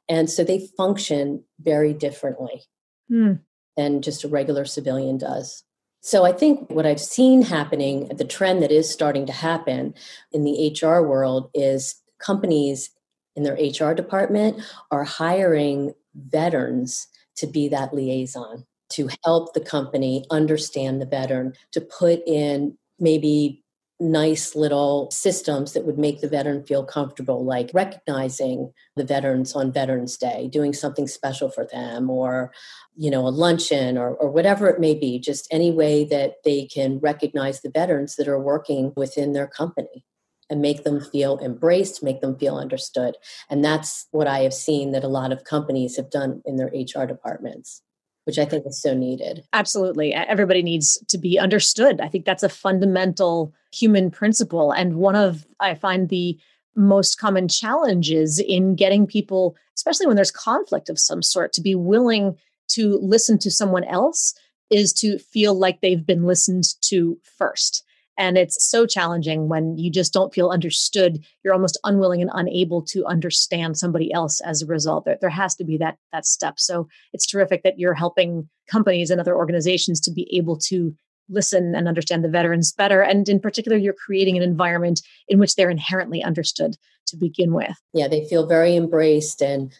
And 0.10 0.30
so 0.30 0.44
they 0.44 0.68
function 0.75 1.44
very 1.62 1.94
differently 1.94 2.63
hmm. 3.08 3.34
than 3.78 4.01
just 4.01 4.24
a 4.24 4.28
regular 4.28 4.66
civilian 4.66 5.18
does. 5.18 5.63
So 6.01 6.25
I 6.25 6.32
think 6.32 6.70
what 6.70 6.86
I've 6.86 7.00
seen 7.00 7.44
happening, 7.44 8.08
the 8.08 8.25
trend 8.25 8.63
that 8.63 8.72
is 8.72 8.89
starting 8.89 9.25
to 9.28 9.34
happen 9.34 9.94
in 10.32 10.44
the 10.44 10.75
HR 10.82 11.01
world 11.01 11.50
is 11.54 11.96
companies 12.20 12.89
in 13.36 13.44
their 13.44 13.56
HR 13.56 13.94
department 13.94 14.62
are 14.92 15.04
hiring 15.04 15.94
veterans 16.16 17.08
to 17.36 17.48
be 17.48 17.70
that 17.70 17.94
liaison 17.94 18.66
to 18.89 19.10
help 19.24 19.54
the 19.54 19.62
company 19.62 20.25
understand 20.32 21.01
the 21.01 21.06
veteran, 21.06 21.54
to 21.72 21.82
put 21.82 22.22
in 22.28 22.78
maybe 23.00 23.63
nice 24.00 24.56
little 24.56 25.12
systems 25.12 25.74
that 25.74 25.86
would 25.86 25.98
make 25.98 26.22
the 26.22 26.29
veteran 26.29 26.63
feel 26.63 26.86
comfortable, 26.86 27.44
like 27.44 27.70
recognizing 27.74 28.72
the 28.96 29.03
veterans 29.03 29.53
on 29.53 29.74
Veterans 29.74 30.15
Day, 30.18 30.48
doing 30.48 30.74
something 30.74 31.08
special 31.08 31.50
for 31.50 31.65
them, 31.65 32.10
or 32.10 32.51
you 32.96 33.12
know, 33.12 33.27
a 33.27 33.29
luncheon 33.29 33.98
or, 33.98 34.13
or 34.15 34.29
whatever 34.29 34.68
it 34.70 34.79
may 34.79 34.96
be, 34.96 35.20
just 35.20 35.48
any 35.51 35.72
way 35.72 36.06
that 36.06 36.36
they 36.46 36.65
can 36.65 37.00
recognize 37.00 37.62
the 37.62 37.70
veterans 37.70 38.15
that 38.15 38.27
are 38.27 38.39
working 38.39 38.94
within 38.96 39.34
their 39.34 39.48
company 39.48 40.06
and 40.50 40.62
make 40.62 40.84
them 40.84 41.00
feel 41.00 41.38
embraced, 41.39 42.01
make 42.01 42.22
them 42.22 42.38
feel 42.38 42.58
understood. 42.58 43.15
And 43.50 43.63
that's 43.63 44.08
what 44.12 44.27
I 44.27 44.39
have 44.39 44.53
seen 44.53 44.91
that 44.94 45.03
a 45.03 45.10
lot 45.10 45.32
of 45.32 45.44
companies 45.44 45.98
have 45.98 46.10
done 46.10 46.41
in 46.46 46.56
their 46.56 46.72
HR 46.74 47.06
departments 47.06 47.84
which 48.25 48.38
I 48.38 48.45
think 48.45 48.65
is 48.67 48.81
so 48.81 48.93
needed. 48.93 49.43
Absolutely. 49.53 50.13
Everybody 50.13 50.61
needs 50.61 51.03
to 51.07 51.17
be 51.17 51.39
understood. 51.39 51.99
I 52.01 52.07
think 52.07 52.25
that's 52.25 52.43
a 52.43 52.49
fundamental 52.49 53.53
human 53.73 54.11
principle. 54.11 54.71
And 54.71 54.95
one 54.95 55.15
of, 55.15 55.45
I 55.59 55.73
find, 55.75 56.09
the 56.09 56.38
most 56.75 57.19
common 57.19 57.47
challenges 57.47 58.39
in 58.39 58.75
getting 58.75 59.07
people, 59.07 59.55
especially 59.75 60.07
when 60.07 60.15
there's 60.15 60.31
conflict 60.31 60.89
of 60.89 60.99
some 60.99 61.21
sort, 61.21 61.53
to 61.53 61.61
be 61.61 61.75
willing 61.75 62.38
to 62.69 62.99
listen 63.01 63.39
to 63.39 63.51
someone 63.51 63.83
else 63.83 64.33
is 64.69 64.93
to 64.93 65.17
feel 65.17 65.55
like 65.55 65.81
they've 65.81 66.05
been 66.05 66.25
listened 66.25 66.65
to 66.81 67.17
first. 67.23 67.83
And 68.19 68.38
it's 68.38 68.63
so 68.69 68.85
challenging 68.85 69.47
when 69.47 69.77
you 69.77 69.89
just 69.89 70.13
don't 70.13 70.33
feel 70.33 70.49
understood. 70.49 71.25
You're 71.43 71.53
almost 71.53 71.79
unwilling 71.85 72.21
and 72.21 72.29
unable 72.33 72.83
to 72.88 73.05
understand 73.05 73.77
somebody 73.77 74.11
else 74.11 74.41
as 74.41 74.61
a 74.61 74.67
result. 74.67 75.05
There, 75.05 75.17
there 75.21 75.29
has 75.29 75.55
to 75.55 75.63
be 75.63 75.77
that 75.77 75.97
that 76.11 76.25
step. 76.25 76.59
So 76.59 76.89
it's 77.13 77.25
terrific 77.25 77.63
that 77.63 77.79
you're 77.79 77.93
helping 77.93 78.49
companies 78.69 79.09
and 79.09 79.21
other 79.21 79.35
organizations 79.35 80.01
to 80.01 80.11
be 80.11 80.27
able 80.35 80.57
to 80.57 80.93
listen 81.29 81.73
and 81.75 81.88
understand 81.88 82.23
the 82.23 82.29
veterans 82.29 82.73
better. 82.73 83.01
And 83.01 83.29
in 83.29 83.39
particular, 83.39 83.77
you're 83.77 83.93
creating 83.93 84.35
an 84.35 84.43
environment 84.43 85.01
in 85.29 85.39
which 85.39 85.55
they're 85.55 85.69
inherently 85.69 86.21
understood 86.21 86.75
to 87.07 87.15
begin 87.15 87.53
with. 87.53 87.77
Yeah, 87.93 88.09
they 88.09 88.27
feel 88.27 88.45
very 88.45 88.75
embraced 88.75 89.41
and 89.41 89.71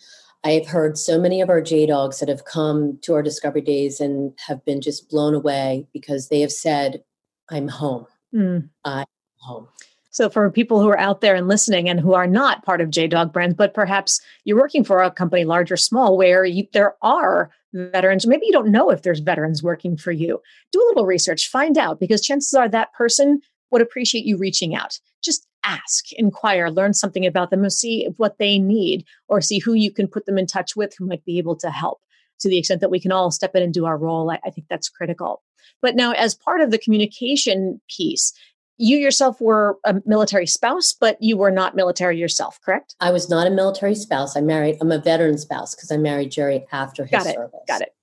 I've 0.46 0.68
heard 0.68 0.98
so 0.98 1.20
many 1.20 1.42
of 1.42 1.50
our 1.50 1.60
J 1.60 1.86
dogs 1.86 2.20
that 2.20 2.30
have 2.30 2.46
come 2.46 2.98
to 3.02 3.14
our 3.14 3.22
discovery 3.22 3.60
days 3.60 4.00
and 4.00 4.32
have 4.48 4.64
been 4.64 4.80
just 4.80 5.10
blown 5.10 5.34
away 5.34 5.88
because 5.92 6.30
they 6.30 6.40
have 6.40 6.52
said, 6.52 7.04
I'm 7.50 7.68
home. 7.68 8.06
Mm. 8.34 8.70
Uh, 8.86 9.06
home. 9.38 9.68
So, 10.12 10.30
for 10.30 10.50
people 10.50 10.82
who 10.82 10.90
are 10.90 11.00
out 11.00 11.22
there 11.22 11.36
and 11.36 11.48
listening 11.48 11.88
and 11.88 12.00
who 12.00 12.14
are 12.14 12.28
not 12.28 12.66
part 12.66 12.82
of 12.82 12.90
JDog 12.90 13.32
Brands, 13.32 13.56
but 13.56 13.74
perhaps 13.74 14.20
you're 14.44 14.60
working 14.60 14.84
for 14.84 15.02
a 15.02 15.12
company, 15.12 15.46
large 15.46 15.72
or 15.72 15.78
small, 15.78 16.18
where 16.18 16.44
you, 16.44 16.66
there 16.74 16.96
are 17.02 17.52
veterans, 17.74 18.26
maybe 18.26 18.48
you 18.48 18.52
don't 18.52 18.72
know 18.72 18.90
if 18.90 19.04
there's 19.04 19.20
veterans 19.20 19.62
working 19.62 19.96
for 19.96 20.12
you, 20.12 20.42
do 20.72 20.82
a 20.82 20.88
little 20.90 21.06
research, 21.06 21.48
find 21.48 21.78
out, 21.78 22.00
because 22.00 22.22
chances 22.22 22.54
are 22.54 22.68
that 22.68 22.94
person 22.94 23.40
would 23.72 23.82
appreciate 23.82 24.26
you 24.26 24.36
reaching 24.36 24.74
out. 24.74 25.00
Just 25.24 25.46
ask, 25.64 26.12
inquire, 26.14 26.70
learn 26.70 26.94
something 26.94 27.26
about 27.26 27.52
them, 27.52 27.62
and 27.62 27.72
see 27.72 28.08
what 28.18 28.40
they 28.40 28.58
need, 28.58 29.06
or 29.28 29.42
see 29.42 29.60
who 29.60 29.74
you 29.74 29.92
can 29.92 30.08
put 30.08 30.26
them 30.26 30.40
in 30.40 30.48
touch 30.48 30.76
with 30.76 30.94
who 30.98 31.06
might 31.06 31.24
be 31.24 31.38
able 31.38 31.56
to 31.58 31.70
help 31.70 32.02
to 32.40 32.50
the 32.50 32.58
extent 32.58 32.82
that 32.82 32.92
we 32.92 33.00
can 33.00 33.12
all 33.12 33.32
step 33.32 33.56
in 33.56 33.64
and 33.64 33.74
do 33.74 33.86
our 33.86 33.98
role. 33.98 34.30
I, 34.32 34.40
I 34.46 34.50
think 34.50 34.68
that's 34.70 34.90
critical. 34.90 35.44
But 35.82 35.96
now, 35.96 36.12
as 36.12 36.36
part 36.36 36.62
of 36.62 36.72
the 36.72 36.78
communication 36.78 37.82
piece, 37.90 38.34
you 38.78 38.98
yourself 38.98 39.42
were 39.42 39.78
a 39.86 40.02
military 40.06 40.48
spouse, 40.48 40.94
but 40.94 41.22
you 41.22 41.38
were 41.38 41.52
not 41.52 41.76
military 41.76 42.18
yourself, 42.18 42.60
correct? 42.64 42.96
I 43.02 43.12
was 43.12 43.30
not 43.30 43.46
a 43.46 43.50
military 43.50 43.96
spouse. 43.96 44.38
I 44.38 44.42
married, 44.42 44.78
I'm 44.80 44.92
a 44.92 45.00
veteran 45.00 45.38
spouse 45.38 45.76
because 45.76 45.92
I 45.92 45.98
married 45.98 46.32
Jerry 46.32 46.66
after 46.72 47.04
his 47.04 47.12
Got 47.12 47.28
it. 47.28 47.36
service. 47.36 47.60
Got 47.68 47.82
it. 47.82 47.94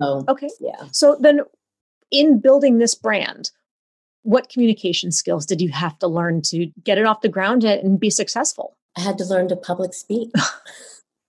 So, 0.00 0.24
okay. 0.28 0.48
Yeah. 0.60 0.84
So 0.92 1.16
then, 1.18 1.40
in 2.10 2.40
building 2.40 2.78
this 2.78 2.94
brand, 2.94 3.50
what 4.22 4.48
communication 4.48 5.10
skills 5.10 5.44
did 5.44 5.60
you 5.60 5.70
have 5.70 5.98
to 5.98 6.06
learn 6.06 6.42
to 6.42 6.66
get 6.84 6.98
it 6.98 7.04
off 7.04 7.22
the 7.22 7.28
ground 7.28 7.64
and 7.64 7.98
be 7.98 8.10
successful? 8.10 8.76
I 8.96 9.00
had 9.00 9.18
to 9.18 9.24
learn 9.24 9.48
to 9.48 9.56
public 9.56 9.92
speak. 9.94 10.30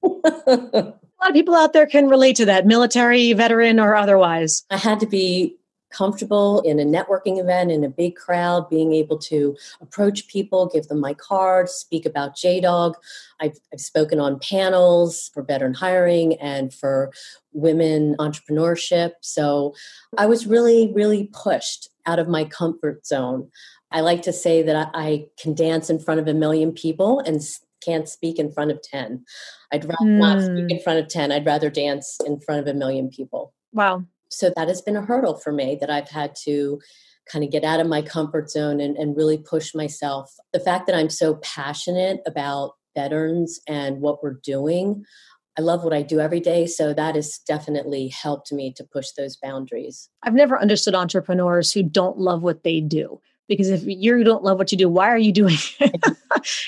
lot 1.24 1.30
of 1.30 1.36
people 1.36 1.56
out 1.56 1.72
there 1.74 1.88
can 1.88 2.08
relate 2.10 2.36
to 2.36 2.46
that, 2.46 2.66
military, 2.66 3.32
veteran, 3.34 3.80
or 3.80 3.96
otherwise. 3.96 4.66
I 4.70 4.78
had 4.78 5.00
to 5.00 5.08
be 5.08 5.56
comfortable 5.90 6.60
in 6.62 6.80
a 6.80 6.84
networking 6.84 7.40
event 7.40 7.72
in 7.72 7.84
a 7.84 7.90
big 7.90 8.16
crowd 8.16 8.68
being 8.68 8.94
able 8.94 9.16
to 9.16 9.56
approach 9.80 10.28
people 10.28 10.66
give 10.66 10.88
them 10.88 11.00
my 11.00 11.14
card 11.14 11.70
speak 11.70 12.04
about 12.04 12.36
jdog. 12.36 12.96
I've, 13.40 13.60
I've 13.72 13.80
spoken 13.80 14.20
on 14.20 14.40
panels 14.40 15.30
for 15.36 15.44
veteran 15.44 15.76
hiring 15.76 16.34
and 16.42 16.74
for 16.74 17.14
women 17.52 18.16
entrepreneurship. 18.18 19.12
So 19.22 19.76
i 20.18 20.26
was 20.26 20.48
really 20.48 20.92
really 20.94 21.30
pushed 21.32 21.90
out 22.08 22.18
of 22.18 22.28
my 22.28 22.44
comfort 22.44 23.06
zone. 23.06 23.52
I 23.92 24.02
like 24.02 24.24
to 24.24 24.34
say 24.34 24.64
that 24.64 24.90
I, 24.96 25.00
I 25.00 25.26
can 25.38 25.54
dance 25.54 25.92
in 25.92 26.00
front 26.00 26.20
of 26.20 26.28
a 26.28 26.34
million 26.34 26.72
people 26.72 27.20
and 27.20 27.40
can't 27.84 28.08
speak 28.08 28.40
in 28.40 28.52
front 28.52 28.72
of 28.72 28.82
10. 28.82 29.24
I'd 29.72 29.86
rather 29.86 30.12
mm. 30.12 30.20
not 30.20 30.42
speak 30.42 30.70
in 30.70 30.78
hmm. 30.78 30.84
front 30.84 31.00
of 31.00 31.08
10. 31.08 31.32
I'd 31.32 31.46
rather 31.46 31.70
dance 31.70 32.18
in 32.26 32.40
front 32.40 32.62
of 32.62 32.68
a 32.68 32.78
million 32.78 33.10
people. 33.10 33.54
Wow. 33.72 34.04
So 34.30 34.52
that 34.56 34.68
has 34.68 34.82
been 34.82 34.96
a 34.96 35.02
hurdle 35.02 35.38
for 35.38 35.52
me 35.52 35.78
that 35.80 35.90
I've 35.90 36.10
had 36.10 36.36
to 36.44 36.80
kind 37.32 37.44
of 37.46 37.52
get 37.52 37.64
out 37.64 37.80
of 37.80 37.88
my 37.88 38.02
comfort 38.02 38.50
zone 38.50 38.80
and, 38.80 38.98
and 38.98 39.16
really 39.16 39.38
push 39.38 39.74
myself. 39.74 40.34
The 40.52 40.60
fact 40.60 40.88
that 40.88 40.96
I'm 40.96 41.10
so 41.10 41.36
passionate 41.36 42.22
about 42.26 42.72
veterans 42.96 43.60
and 43.68 44.02
what 44.02 44.22
we're 44.22 44.40
doing, 44.44 45.06
I 45.58 45.62
love 45.62 45.84
what 45.84 45.94
I 45.94 46.02
do 46.02 46.20
every 46.20 46.40
day. 46.40 46.66
So 46.66 46.94
that 46.94 47.16
has 47.16 47.40
definitely 47.48 48.10
helped 48.10 48.52
me 48.52 48.74
to 48.74 48.84
push 48.84 49.12
those 49.12 49.38
boundaries. 49.38 50.10
I've 50.24 50.34
never 50.34 50.60
understood 50.60 50.96
entrepreneurs 50.96 51.72
who 51.72 51.84
don't 51.84 52.18
love 52.18 52.42
what 52.42 52.64
they 52.64 52.82
do 52.82 53.22
because 53.48 53.70
if 53.70 53.84
you 53.86 54.24
don't 54.24 54.44
love 54.44 54.58
what 54.58 54.72
you 54.72 54.78
do 54.78 54.90
why 54.90 55.08
are 55.10 55.18
you 55.18 55.32
doing 55.32 55.56
it? 55.80 56.18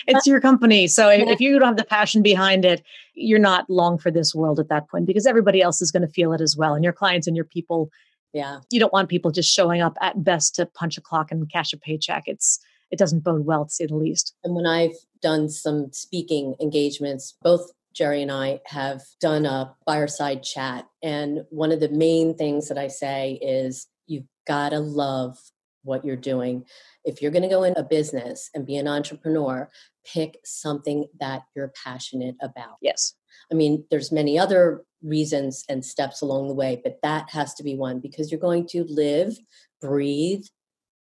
It's 0.08 0.28
your 0.28 0.40
company. 0.40 0.88
So 0.88 1.10
if 1.10 1.40
you 1.40 1.58
don't 1.60 1.70
have 1.70 1.78
the 1.78 1.86
passion 1.86 2.22
behind 2.22 2.66
it 2.66 2.84
you're 3.16 3.40
not 3.40 3.70
long 3.70 3.98
for 3.98 4.12
this 4.12 4.36
world 4.36 4.60
at 4.60 4.70
that 4.70 4.90
point 4.90 5.06
because 5.06 5.26
everybody 5.26 5.62
else 5.62 5.82
is 5.82 5.92
going 5.92 6.02
to 6.02 6.12
feel 6.12 6.34
it 6.34 6.42
as 6.42 6.56
well 6.58 6.74
and 6.74 6.84
your 6.84 6.94
clients 6.94 7.28
and 7.28 7.36
your 7.36 7.46
people. 7.46 7.90
Yeah. 8.34 8.60
You 8.70 8.80
don't 8.80 8.92
want 8.92 9.10
people 9.10 9.32
just 9.32 9.54
showing 9.54 9.82
up 9.82 9.98
at 10.02 10.24
best 10.24 10.56
to 10.56 10.66
punch 10.66 10.98
a 10.98 11.02
clock 11.02 11.32
and 11.32 11.50
cash 11.50 11.72
a 11.72 11.78
paycheck. 11.78 12.24
It's 12.28 12.60
it 12.92 13.00
doesn't 13.00 13.24
bode 13.24 13.46
well 13.46 13.66
to 13.66 13.72
say 13.72 13.86
the 13.88 13.96
least. 13.96 14.36
And 14.44 14.56
when 14.56 14.68
i've 14.68 14.96
done 15.22 15.50
some 15.50 15.92
speaking 15.92 16.56
engagements 16.60 17.36
both 17.42 17.72
Jerry 17.96 18.22
and 18.22 18.32
I 18.32 18.60
have 18.66 19.04
done 19.22 19.46
a 19.46 19.74
fireside 19.86 20.44
chat. 20.44 20.86
And 21.02 21.46
one 21.50 21.72
of 21.72 21.80
the 21.80 21.90
main 21.90 22.36
things 22.36 22.68
that 22.68 22.78
I 22.78 22.90
say 22.90 23.40
is 23.42 23.88
you've 24.06 24.28
got 24.46 24.70
to 24.70 24.80
love 24.80 25.40
what 25.86 26.04
you're 26.04 26.18
doing. 26.18 26.66
If 27.06 27.22
you're 27.22 27.32
going 27.32 27.44
to 27.44 27.50
go 27.50 27.64
in 27.64 27.74
a 27.78 27.84
business 27.84 28.50
and 28.54 28.66
be 28.66 28.76
an 28.76 28.88
entrepreneur, 28.88 29.70
pick 30.06 30.40
something 30.44 31.08
that 31.20 31.44
you're 31.56 31.72
passionate 31.84 32.36
about. 32.42 32.76
Yes. 32.82 33.14
I 33.52 33.56
mean, 33.56 33.86
there's 33.90 34.12
many 34.12 34.38
other 34.38 34.84
reasons 35.04 35.64
and 35.70 35.86
steps 35.86 36.22
along 36.22 36.48
the 36.48 36.54
way, 36.54 36.82
but 36.84 37.00
that 37.04 37.30
has 37.30 37.54
to 37.54 37.64
be 37.64 37.76
one 37.76 38.00
because 38.00 38.32
you're 38.32 38.40
going 38.40 38.68
to 38.70 38.84
live, 38.90 39.38
breathe, 39.82 40.44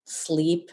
sleep 0.05 0.69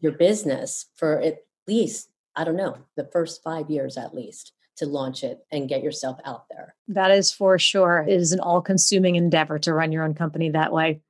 your 0.00 0.12
business 0.12 0.86
for 0.96 1.20
at 1.20 1.38
least, 1.66 2.10
I 2.36 2.44
don't 2.44 2.56
know, 2.56 2.76
the 2.96 3.08
first 3.12 3.42
5 3.42 3.70
years 3.70 3.96
at 3.96 4.14
least 4.14 4.52
to 4.76 4.86
launch 4.86 5.22
it 5.22 5.40
and 5.50 5.68
get 5.68 5.82
yourself 5.82 6.18
out 6.24 6.44
there. 6.50 6.74
That 6.88 7.10
is 7.10 7.30
for 7.30 7.58
sure. 7.58 8.04
It 8.08 8.20
is 8.20 8.32
an 8.32 8.40
all 8.40 8.60
consuming 8.60 9.16
endeavor 9.16 9.58
to 9.60 9.72
run 9.72 9.92
your 9.92 10.02
own 10.02 10.14
company 10.14 10.50
that 10.50 10.72
way. 10.72 11.00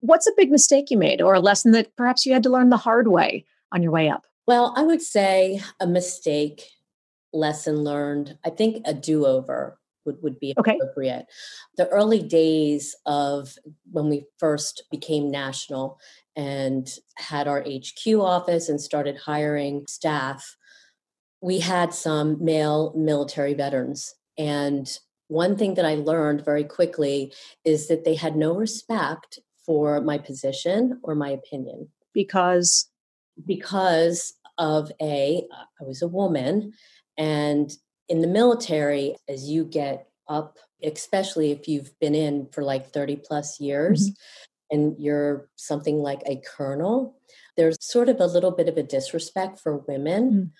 What's 0.00 0.26
a 0.26 0.32
big 0.36 0.50
mistake 0.50 0.90
you 0.90 0.98
made 0.98 1.20
or 1.20 1.34
a 1.34 1.40
lesson 1.40 1.72
that 1.72 1.94
perhaps 1.96 2.24
you 2.24 2.32
had 2.32 2.42
to 2.44 2.50
learn 2.50 2.70
the 2.70 2.76
hard 2.76 3.08
way 3.08 3.44
on 3.72 3.82
your 3.82 3.92
way 3.92 4.08
up? 4.08 4.26
Well, 4.46 4.72
I 4.76 4.82
would 4.82 5.02
say 5.02 5.60
a 5.78 5.86
mistake, 5.86 6.70
lesson 7.32 7.84
learned. 7.84 8.36
I 8.44 8.50
think 8.50 8.82
a 8.86 8.94
do 8.94 9.26
over 9.26 9.78
would, 10.04 10.22
would 10.22 10.40
be 10.40 10.54
okay. 10.58 10.76
appropriate. 10.76 11.26
The 11.76 11.88
early 11.88 12.22
days 12.22 12.96
of 13.06 13.56
when 13.90 14.08
we 14.08 14.26
first 14.38 14.84
became 14.90 15.30
national 15.30 15.98
and 16.36 16.88
had 17.16 17.46
our 17.46 17.62
HQ 17.62 18.14
office 18.20 18.68
and 18.68 18.80
started 18.80 19.16
hiring 19.18 19.86
staff, 19.86 20.56
we 21.40 21.60
had 21.60 21.94
some 21.94 22.42
male 22.44 22.92
military 22.96 23.54
veterans. 23.54 24.14
And 24.38 24.90
one 25.28 25.56
thing 25.56 25.74
that 25.74 25.84
I 25.84 25.94
learned 25.94 26.44
very 26.44 26.64
quickly 26.64 27.32
is 27.64 27.88
that 27.88 28.04
they 28.04 28.14
had 28.14 28.36
no 28.36 28.54
respect 28.54 29.38
for 29.70 30.00
my 30.00 30.18
position 30.18 30.98
or 31.04 31.14
my 31.14 31.28
opinion. 31.28 31.88
Because? 32.12 32.88
Because 33.46 34.34
of 34.58 34.90
a, 35.00 35.46
I 35.80 35.84
was 35.84 36.02
a 36.02 36.08
woman, 36.08 36.72
and 37.16 37.70
in 38.08 38.20
the 38.20 38.26
military, 38.26 39.14
as 39.28 39.48
you 39.48 39.64
get 39.64 40.08
up, 40.28 40.58
especially 40.82 41.52
if 41.52 41.68
you've 41.68 41.96
been 42.00 42.16
in 42.16 42.48
for 42.50 42.64
like 42.64 42.90
30 42.90 43.22
plus 43.24 43.60
years, 43.60 44.10
mm-hmm. 44.10 44.76
and 44.76 44.96
you're 44.98 45.48
something 45.54 45.98
like 45.98 46.22
a 46.26 46.42
colonel, 46.44 47.14
there's 47.56 47.78
sort 47.80 48.08
of 48.08 48.18
a 48.18 48.26
little 48.26 48.50
bit 48.50 48.68
of 48.68 48.76
a 48.76 48.82
disrespect 48.82 49.60
for 49.60 49.76
women. 49.76 50.32
Mm. 50.32 50.50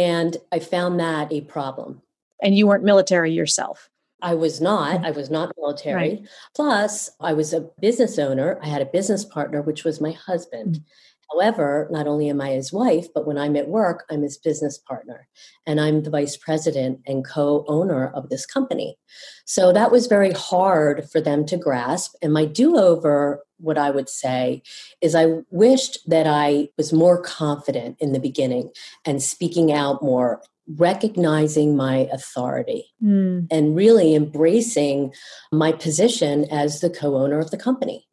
And 0.00 0.36
I 0.52 0.60
found 0.60 1.00
that 1.00 1.32
a 1.32 1.40
problem. 1.40 2.02
And 2.40 2.56
you 2.56 2.68
weren't 2.68 2.84
military 2.84 3.32
yourself. 3.32 3.89
I 4.22 4.34
was 4.34 4.60
not. 4.60 5.00
Mm. 5.00 5.06
I 5.06 5.10
was 5.10 5.30
not 5.30 5.52
military. 5.56 5.94
Right. 5.94 6.28
Plus, 6.54 7.10
I 7.20 7.32
was 7.32 7.52
a 7.52 7.68
business 7.80 8.18
owner. 8.18 8.58
I 8.62 8.68
had 8.68 8.82
a 8.82 8.86
business 8.86 9.24
partner, 9.24 9.62
which 9.62 9.84
was 9.84 10.00
my 10.00 10.12
husband. 10.12 10.76
Mm. 10.76 10.84
However, 11.32 11.86
not 11.90 12.08
only 12.08 12.28
am 12.28 12.40
I 12.40 12.50
his 12.50 12.72
wife, 12.72 13.06
but 13.14 13.26
when 13.26 13.38
I'm 13.38 13.54
at 13.54 13.68
work, 13.68 14.04
I'm 14.10 14.22
his 14.22 14.36
business 14.36 14.78
partner. 14.78 15.28
And 15.64 15.80
I'm 15.80 16.02
the 16.02 16.10
vice 16.10 16.36
president 16.36 17.00
and 17.06 17.24
co 17.24 17.64
owner 17.68 18.08
of 18.08 18.28
this 18.28 18.46
company. 18.46 18.98
So 19.44 19.72
that 19.72 19.92
was 19.92 20.06
very 20.06 20.32
hard 20.32 21.08
for 21.10 21.20
them 21.20 21.46
to 21.46 21.56
grasp. 21.56 22.14
And 22.20 22.32
my 22.32 22.46
do 22.46 22.76
over, 22.76 23.44
what 23.58 23.78
I 23.78 23.90
would 23.90 24.08
say, 24.08 24.62
is 25.00 25.14
I 25.14 25.26
wished 25.50 25.98
that 26.08 26.26
I 26.26 26.68
was 26.76 26.92
more 26.92 27.22
confident 27.22 27.96
in 28.00 28.12
the 28.12 28.20
beginning 28.20 28.70
and 29.04 29.22
speaking 29.22 29.70
out 29.72 30.02
more 30.02 30.42
recognizing 30.76 31.76
my 31.76 32.08
authority 32.12 32.92
mm. 33.02 33.46
and 33.50 33.76
really 33.76 34.14
embracing 34.14 35.12
my 35.52 35.72
position 35.72 36.46
as 36.50 36.80
the 36.80 36.90
co 36.90 37.16
owner 37.16 37.38
of 37.38 37.50
the 37.50 37.56
company. 37.56 38.06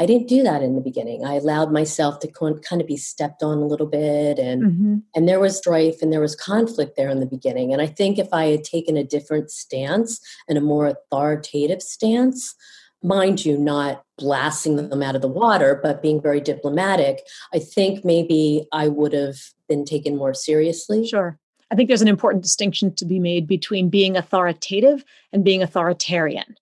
I 0.00 0.06
didn't 0.06 0.28
do 0.28 0.42
that 0.42 0.62
in 0.62 0.74
the 0.74 0.80
beginning. 0.80 1.24
I 1.24 1.34
allowed 1.34 1.70
myself 1.70 2.18
to 2.20 2.28
kind 2.28 2.80
of 2.80 2.86
be 2.86 2.96
stepped 2.96 3.42
on 3.42 3.58
a 3.58 3.66
little 3.66 3.86
bit 3.86 4.38
and 4.38 4.62
mm-hmm. 4.62 4.96
and 5.14 5.28
there 5.28 5.40
was 5.40 5.58
strife 5.58 6.00
and 6.00 6.10
there 6.10 6.20
was 6.20 6.34
conflict 6.34 6.96
there 6.96 7.10
in 7.10 7.20
the 7.20 7.26
beginning. 7.26 7.72
And 7.72 7.82
I 7.82 7.86
think 7.86 8.18
if 8.18 8.28
I 8.32 8.46
had 8.46 8.64
taken 8.64 8.96
a 8.96 9.04
different 9.04 9.50
stance 9.50 10.18
and 10.48 10.56
a 10.56 10.62
more 10.62 10.86
authoritative 10.86 11.82
stance, 11.82 12.54
mind 13.02 13.44
you, 13.44 13.58
not 13.58 14.02
blasting 14.16 14.76
them 14.76 15.02
out 15.02 15.16
of 15.16 15.22
the 15.22 15.28
water, 15.28 15.78
but 15.82 16.02
being 16.02 16.22
very 16.22 16.40
diplomatic, 16.40 17.22
I 17.52 17.58
think 17.58 18.04
maybe 18.04 18.66
I 18.72 18.88
would 18.88 19.12
have 19.12 19.36
been 19.68 19.84
taken 19.84 20.16
more 20.16 20.32
seriously. 20.32 21.06
Sure. 21.06 21.38
I 21.72 21.74
think 21.74 21.88
there's 21.88 22.02
an 22.02 22.08
important 22.08 22.44
distinction 22.44 22.94
to 22.96 23.06
be 23.06 23.18
made 23.18 23.46
between 23.46 23.88
being 23.88 24.14
authoritative 24.14 25.02
and 25.32 25.42
being 25.42 25.62
authoritarian. 25.62 26.54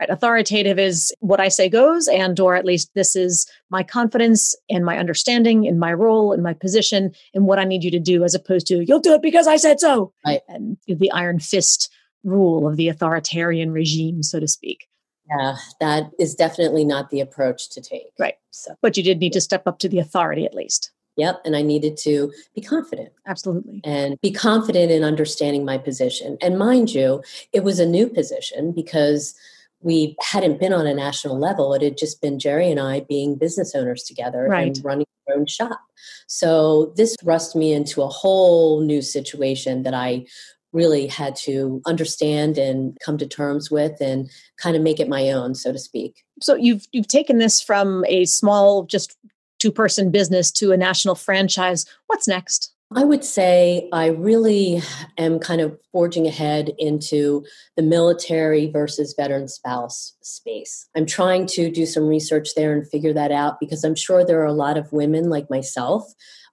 Right? 0.00 0.08
Authoritative 0.08 0.78
is 0.78 1.14
what 1.20 1.38
I 1.38 1.48
say 1.48 1.68
goes, 1.68 2.08
and 2.08 2.40
or 2.40 2.56
at 2.56 2.64
least 2.64 2.90
this 2.94 3.14
is 3.14 3.46
my 3.70 3.82
confidence 3.82 4.56
and 4.70 4.84
my 4.84 4.98
understanding 4.98 5.64
in 5.66 5.78
my 5.78 5.92
role 5.92 6.32
and 6.32 6.42
my 6.42 6.54
position 6.54 7.12
and 7.34 7.46
what 7.46 7.58
I 7.58 7.64
need 7.64 7.84
you 7.84 7.90
to 7.90 8.00
do, 8.00 8.24
as 8.24 8.34
opposed 8.34 8.66
to 8.68 8.82
you'll 8.84 9.00
do 9.00 9.12
it 9.12 9.22
because 9.22 9.46
I 9.46 9.56
said 9.56 9.80
so. 9.80 10.12
Right. 10.26 10.40
And 10.48 10.78
the 10.88 11.12
iron 11.12 11.40
fist 11.40 11.92
rule 12.24 12.66
of 12.66 12.76
the 12.76 12.88
authoritarian 12.88 13.70
regime, 13.70 14.22
so 14.22 14.40
to 14.40 14.48
speak. 14.48 14.88
Yeah, 15.28 15.56
that 15.80 16.10
is 16.18 16.34
definitely 16.34 16.84
not 16.84 17.10
the 17.10 17.20
approach 17.20 17.70
to 17.70 17.82
take. 17.82 18.12
Right. 18.18 18.34
So, 18.50 18.74
but 18.80 18.96
you 18.96 19.02
did 19.02 19.20
need 19.20 19.34
to 19.34 19.40
step 19.40 19.66
up 19.66 19.78
to 19.80 19.88
the 19.88 19.98
authority 19.98 20.46
at 20.46 20.54
least. 20.54 20.90
Yep. 21.16 21.42
And 21.44 21.56
I 21.56 21.62
needed 21.62 21.96
to 21.98 22.32
be 22.54 22.60
confident. 22.60 23.12
Absolutely. 23.26 23.80
And 23.84 24.20
be 24.20 24.32
confident 24.32 24.90
in 24.90 25.04
understanding 25.04 25.64
my 25.64 25.78
position. 25.78 26.36
And 26.40 26.58
mind 26.58 26.92
you, 26.92 27.22
it 27.52 27.62
was 27.62 27.78
a 27.78 27.86
new 27.86 28.08
position 28.08 28.72
because 28.72 29.34
we 29.80 30.16
hadn't 30.20 30.58
been 30.58 30.72
on 30.72 30.86
a 30.86 30.94
national 30.94 31.38
level. 31.38 31.74
It 31.74 31.82
had 31.82 31.98
just 31.98 32.20
been 32.20 32.38
Jerry 32.38 32.70
and 32.70 32.80
I 32.80 33.00
being 33.00 33.36
business 33.36 33.74
owners 33.74 34.02
together 34.02 34.46
right. 34.48 34.68
and 34.68 34.84
running 34.84 35.06
our 35.28 35.36
own 35.36 35.46
shop. 35.46 35.80
So 36.26 36.92
this 36.96 37.14
thrust 37.20 37.54
me 37.54 37.72
into 37.72 38.02
a 38.02 38.08
whole 38.08 38.80
new 38.80 39.02
situation 39.02 39.82
that 39.82 39.94
I 39.94 40.26
really 40.72 41.06
had 41.06 41.36
to 41.36 41.80
understand 41.86 42.58
and 42.58 42.98
come 43.00 43.16
to 43.16 43.26
terms 43.26 43.70
with 43.70 44.00
and 44.00 44.28
kind 44.56 44.74
of 44.76 44.82
make 44.82 44.98
it 44.98 45.08
my 45.08 45.30
own 45.30 45.54
so 45.54 45.72
to 45.72 45.78
speak 45.78 46.24
so 46.40 46.56
you've 46.56 46.84
you've 46.90 47.06
taken 47.06 47.38
this 47.38 47.62
from 47.62 48.04
a 48.08 48.24
small 48.24 48.82
just 48.84 49.16
two 49.64 49.72
person 49.72 50.10
business 50.10 50.50
to 50.50 50.72
a 50.72 50.76
national 50.76 51.14
franchise 51.14 51.86
what's 52.08 52.28
next 52.28 52.74
I 52.94 53.02
would 53.02 53.24
say 53.24 53.88
I 53.92 54.08
really 54.08 54.82
am 55.18 55.38
kind 55.40 55.62
of 55.62 55.76
forging 55.90 56.26
ahead 56.26 56.72
into 56.78 57.44
the 57.76 57.82
military 57.82 58.70
versus 58.70 59.14
veteran 59.18 59.48
spouse 59.48 60.14
space. 60.20 60.86
I'm 60.94 61.06
trying 61.06 61.46
to 61.46 61.70
do 61.72 61.86
some 61.86 62.06
research 62.06 62.50
there 62.54 62.72
and 62.72 62.88
figure 62.88 63.14
that 63.14 63.32
out 63.32 63.58
because 63.58 63.82
I'm 63.82 63.96
sure 63.96 64.24
there 64.24 64.42
are 64.42 64.46
a 64.46 64.52
lot 64.52 64.76
of 64.76 64.92
women 64.92 65.28
like 65.28 65.50
myself 65.50 66.04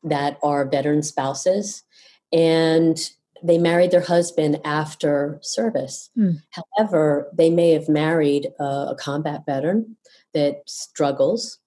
that 0.04 0.40
are 0.42 0.68
veteran 0.68 1.04
spouses 1.04 1.84
and 2.32 2.98
they 3.44 3.58
married 3.58 3.92
their 3.92 4.02
husband 4.02 4.60
after 4.64 5.38
service. 5.44 6.10
Hmm. 6.16 6.36
However, 6.52 7.30
they 7.34 7.50
may 7.52 7.72
have 7.72 7.90
married 7.90 8.48
a, 8.60 8.64
a 8.64 8.96
combat 8.98 9.44
veteran 9.46 9.98
that 10.34 10.62
struggles 10.66 11.60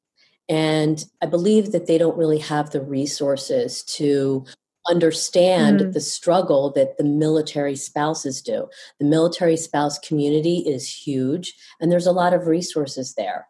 and 0.48 1.04
I 1.22 1.26
believe 1.26 1.72
that 1.72 1.86
they 1.86 1.98
don't 1.98 2.16
really 2.16 2.38
have 2.38 2.70
the 2.70 2.82
resources 2.82 3.82
to 3.96 4.44
understand 4.88 5.80
mm. 5.80 5.92
the 5.92 6.00
struggle 6.00 6.70
that 6.72 6.98
the 6.98 7.04
military 7.04 7.76
spouses 7.76 8.42
do. 8.42 8.68
The 9.00 9.06
military 9.06 9.56
spouse 9.56 9.98
community 9.98 10.58
is 10.58 10.88
huge, 10.88 11.54
and 11.80 11.90
there's 11.90 12.06
a 12.06 12.12
lot 12.12 12.34
of 12.34 12.46
resources 12.46 13.14
there. 13.14 13.46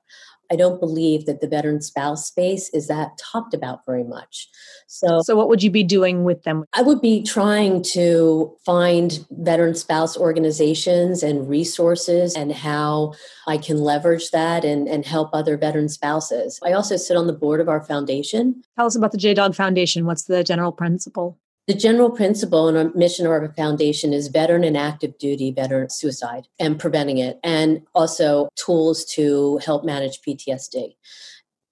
I 0.51 0.57
don't 0.57 0.81
believe 0.81 1.27
that 1.27 1.41
the 1.41 1.49
veteran 1.49 1.81
spouse 1.81 2.27
space 2.27 2.69
is 2.71 2.87
that 2.89 3.19
talked 3.19 3.55
about 3.55 3.81
very 3.87 4.05
much. 4.05 4.49
So, 4.87 5.23
so 5.23 5.37
what 5.37 5.49
would 5.49 5.63
you 5.63 5.71
be 5.71 5.83
doing 5.83 6.25
with 6.25 6.43
them? 6.43 6.65
I 6.73 6.83
would 6.83 7.01
be 7.01 7.23
trying 7.23 7.83
to 7.95 8.57
find 8.65 9.25
veteran 9.31 9.75
spouse 9.75 10.17
organizations 10.17 11.23
and 11.23 11.49
resources 11.49 12.35
and 12.35 12.53
how 12.53 13.15
I 13.47 13.59
can 13.59 13.79
leverage 13.79 14.31
that 14.31 14.65
and, 14.65 14.89
and 14.89 15.05
help 15.05 15.31
other 15.33 15.57
veteran 15.57 15.89
spouses. 15.89 16.61
I 16.65 16.73
also 16.73 16.97
sit 16.97 17.17
on 17.17 17.27
the 17.27 17.33
board 17.33 17.61
of 17.61 17.69
our 17.69 17.83
foundation. 17.83 18.63
Tell 18.77 18.87
us 18.87 18.97
about 18.97 19.13
the 19.13 19.19
J 19.19 19.35
Dog 19.35 19.55
Foundation. 19.55 20.07
What's 20.07 20.25
the 20.25 20.45
general 20.45 20.73
principle? 20.73 21.39
The 21.66 21.74
general 21.74 22.11
principle 22.11 22.68
and 22.68 22.77
our 22.77 22.92
mission 22.94 23.24
of 23.24 23.33
our 23.33 23.48
foundation 23.55 24.12
is 24.12 24.29
veteran 24.29 24.64
and 24.64 24.77
active 24.77 25.16
duty 25.18 25.50
veteran 25.50 25.88
suicide 25.88 26.46
and 26.59 26.79
preventing 26.79 27.18
it, 27.18 27.40
and 27.42 27.83
also 27.94 28.48
tools 28.57 29.05
to 29.14 29.59
help 29.64 29.85
manage 29.85 30.20
PTSD. 30.20 30.94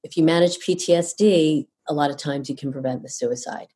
If 0.02 0.16
you 0.16 0.24
manage 0.24 0.58
PTSD, 0.58 1.66
a 1.88 1.94
lot 1.94 2.10
of 2.10 2.16
times 2.16 2.48
you 2.48 2.56
can 2.56 2.72
prevent 2.72 3.02
the 3.02 3.10
suicide. 3.10 3.68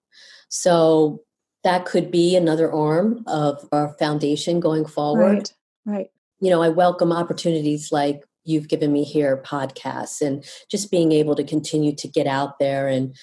So 0.49 1.23
that 1.65 1.85
could 1.85 2.11
be 2.11 2.37
another 2.37 2.73
arm 2.73 3.25
of 3.27 3.69
our 3.73 3.95
foundation 3.99 4.61
going 4.61 4.87
forward. 4.87 5.51
Right. 5.85 5.99
Right. 5.99 6.11
You 6.41 6.51
know, 6.51 6.63
I 6.63 6.69
welcome 6.69 7.13
opportunities 7.13 7.93
like 7.93 8.25
you've 8.45 8.69
given 8.69 8.93
me 8.93 9.05
here, 9.05 9.43
podcasts, 9.45 10.21
and 10.21 10.45
just 10.71 10.91
being 10.91 11.13
able 11.13 11.35
to 11.35 11.45
continue 11.45 11.95
to 11.97 12.09
get 12.09 12.27
out 12.27 12.59
there 12.59 12.89
and 12.89 13.15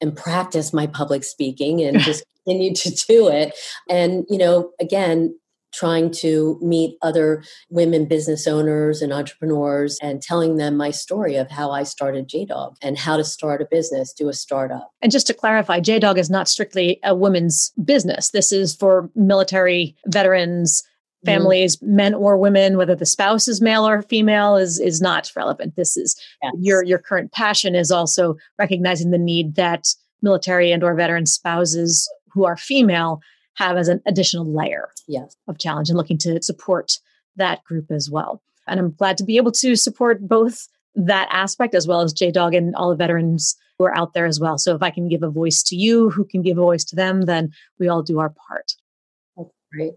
and 0.00 0.16
practice 0.16 0.72
my 0.72 0.86
public 0.88 1.22
speaking 1.22 1.80
and 1.80 2.00
just 2.00 2.24
continue 2.44 2.74
to 2.74 2.90
do 2.90 3.28
it. 3.28 3.54
And, 3.88 4.24
you 4.28 4.38
know, 4.38 4.70
again, 4.80 5.34
trying 5.72 6.10
to 6.10 6.58
meet 6.62 6.96
other 7.02 7.42
women 7.70 8.04
business 8.04 8.46
owners 8.46 9.00
and 9.00 9.12
entrepreneurs 9.12 9.98
and 10.02 10.22
telling 10.22 10.56
them 10.56 10.76
my 10.76 10.90
story 10.90 11.36
of 11.36 11.50
how 11.50 11.70
I 11.70 11.82
started 11.82 12.28
JDog 12.28 12.76
and 12.82 12.98
how 12.98 13.16
to 13.16 13.24
start 13.24 13.62
a 13.62 13.66
business, 13.70 14.12
do 14.12 14.28
a 14.28 14.34
startup. 14.34 14.90
And 15.00 15.10
just 15.10 15.26
to 15.28 15.34
clarify, 15.34 15.80
JDog 15.80 16.18
is 16.18 16.30
not 16.30 16.48
strictly 16.48 17.00
a 17.02 17.14
women's 17.14 17.72
business. 17.84 18.30
This 18.30 18.52
is 18.52 18.76
for 18.76 19.10
military 19.14 19.96
veterans, 20.06 20.82
mm-hmm. 20.82 21.26
families, 21.32 21.76
mm-hmm. 21.76 21.96
men 21.96 22.14
or 22.14 22.36
women, 22.36 22.76
whether 22.76 22.94
the 22.94 23.06
spouse 23.06 23.48
is 23.48 23.62
male 23.62 23.88
or 23.88 24.02
female 24.02 24.56
is 24.56 24.78
is 24.78 25.00
not 25.00 25.32
relevant. 25.34 25.76
This 25.76 25.96
is 25.96 26.20
yes. 26.42 26.52
your 26.60 26.84
your 26.84 26.98
current 26.98 27.32
passion 27.32 27.74
is 27.74 27.90
also 27.90 28.36
recognizing 28.58 29.10
the 29.10 29.18
need 29.18 29.54
that 29.54 29.88
military 30.20 30.70
and 30.70 30.84
or 30.84 30.94
veteran 30.94 31.26
spouses 31.26 32.08
who 32.32 32.44
are 32.44 32.56
female 32.56 33.20
have 33.54 33.76
as 33.76 33.88
an 33.88 34.00
additional 34.06 34.50
layer 34.50 34.88
yes. 35.06 35.36
of 35.48 35.58
challenge 35.58 35.88
and 35.88 35.96
looking 35.96 36.18
to 36.18 36.42
support 36.42 36.98
that 37.36 37.62
group 37.64 37.90
as 37.90 38.10
well. 38.10 38.42
And 38.66 38.78
I'm 38.78 38.92
glad 38.92 39.16
to 39.18 39.24
be 39.24 39.36
able 39.36 39.52
to 39.52 39.76
support 39.76 40.26
both 40.26 40.68
that 40.94 41.28
aspect 41.30 41.74
as 41.74 41.86
well 41.86 42.00
as 42.00 42.14
JDog 42.14 42.56
and 42.56 42.74
all 42.74 42.90
the 42.90 42.96
veterans 42.96 43.56
who 43.78 43.86
are 43.86 43.96
out 43.96 44.14
there 44.14 44.26
as 44.26 44.38
well. 44.38 44.58
So 44.58 44.74
if 44.74 44.82
I 44.82 44.90
can 44.90 45.08
give 45.08 45.22
a 45.22 45.30
voice 45.30 45.62
to 45.64 45.76
you, 45.76 46.10
who 46.10 46.24
can 46.24 46.42
give 46.42 46.58
a 46.58 46.62
voice 46.62 46.84
to 46.84 46.96
them, 46.96 47.22
then 47.22 47.52
we 47.78 47.88
all 47.88 48.02
do 48.02 48.20
our 48.20 48.30
part. 48.30 48.74
That's 49.36 49.50
great. 49.72 49.94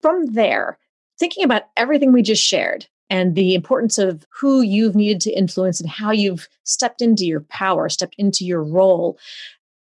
From 0.00 0.32
there, 0.32 0.78
thinking 1.18 1.44
about 1.44 1.64
everything 1.76 2.12
we 2.12 2.22
just 2.22 2.42
shared 2.42 2.86
and 3.10 3.34
the 3.34 3.54
importance 3.54 3.98
of 3.98 4.24
who 4.30 4.62
you've 4.62 4.94
needed 4.94 5.20
to 5.22 5.32
influence 5.32 5.80
and 5.80 5.90
how 5.90 6.12
you've 6.12 6.48
stepped 6.64 7.02
into 7.02 7.26
your 7.26 7.40
power, 7.40 7.88
stepped 7.88 8.14
into 8.16 8.44
your 8.44 8.62
role, 8.62 9.18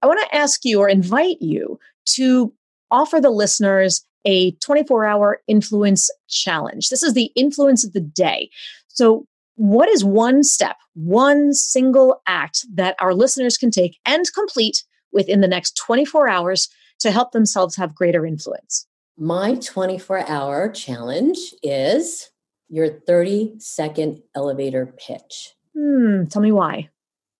I 0.05 0.07
want 0.07 0.21
to 0.21 0.37
ask 0.37 0.67
you 0.67 0.81
or 0.81 0.89
invite 0.91 1.41
you 1.41 1.81
to 2.09 2.53
offer 2.91 3.23
the 3.23 3.31
listeners 3.31 4.05
a 4.27 4.51
24 4.57 5.07
hour 5.07 5.41
influence 5.49 6.11
challenge. 6.29 6.91
This 6.91 7.03
is 7.03 7.15
the 7.15 7.31
influence 7.35 7.87
of 7.87 7.95
the 7.95 8.03
day. 8.03 8.51
So, 8.89 9.27
what 9.55 9.89
is 9.89 10.05
one 10.05 10.43
step, 10.43 10.77
one 10.93 11.55
single 11.55 12.21
act 12.27 12.67
that 12.75 12.97
our 13.01 13.15
listeners 13.15 13.57
can 13.57 13.71
take 13.71 13.97
and 14.05 14.31
complete 14.35 14.85
within 15.11 15.41
the 15.41 15.49
next 15.49 15.75
24 15.79 16.29
hours 16.29 16.69
to 16.99 17.11
help 17.11 17.33
themselves 17.33 17.75
have 17.77 17.95
greater 17.95 18.27
influence? 18.27 18.87
My 19.17 19.55
24 19.55 20.29
hour 20.29 20.69
challenge 20.69 21.39
is 21.63 22.29
your 22.69 22.91
30 22.91 23.55
second 23.57 24.21
elevator 24.37 24.95
pitch. 24.99 25.55
Hmm, 25.75 26.27
tell 26.27 26.43
me 26.43 26.53
why. 26.53 26.91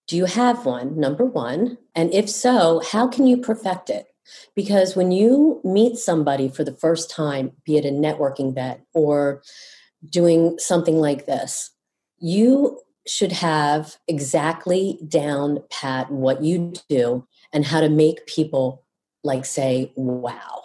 Do 0.07 0.17
you 0.17 0.27
have 0.27 0.67
one? 0.67 0.99
Number 0.99 1.25
one. 1.25 1.79
And 1.95 2.13
if 2.13 2.29
so, 2.29 2.83
how 2.91 3.09
can 3.09 3.27
you 3.27 3.39
perfect 3.39 3.91
it? 3.91 4.07
Because 4.55 4.97
when 4.97 5.13
you 5.13 5.61
meet 5.65 5.97
somebody 5.97 6.49
for 6.49 6.65
the 6.65 6.77
first 6.77 7.11
time, 7.11 7.53
be 7.65 7.77
it 7.77 7.85
a 7.85 7.91
networking 7.91 8.51
event 8.51 8.81
or 8.95 9.43
doing 10.09 10.59
something 10.59 10.97
like 10.97 11.27
this, 11.27 11.71
you 12.19 12.81
should 13.07 13.33
have 13.33 13.97
exactly 14.09 14.99
down 15.09 15.59
pat 15.71 16.11
what 16.11 16.43
you 16.43 16.73
do 16.89 17.27
and 17.53 17.65
how 17.65 17.81
to 17.81 17.89
make 17.89 18.27
people 18.27 18.83
like 19.23 19.45
say 19.45 19.93
wow 19.95 20.63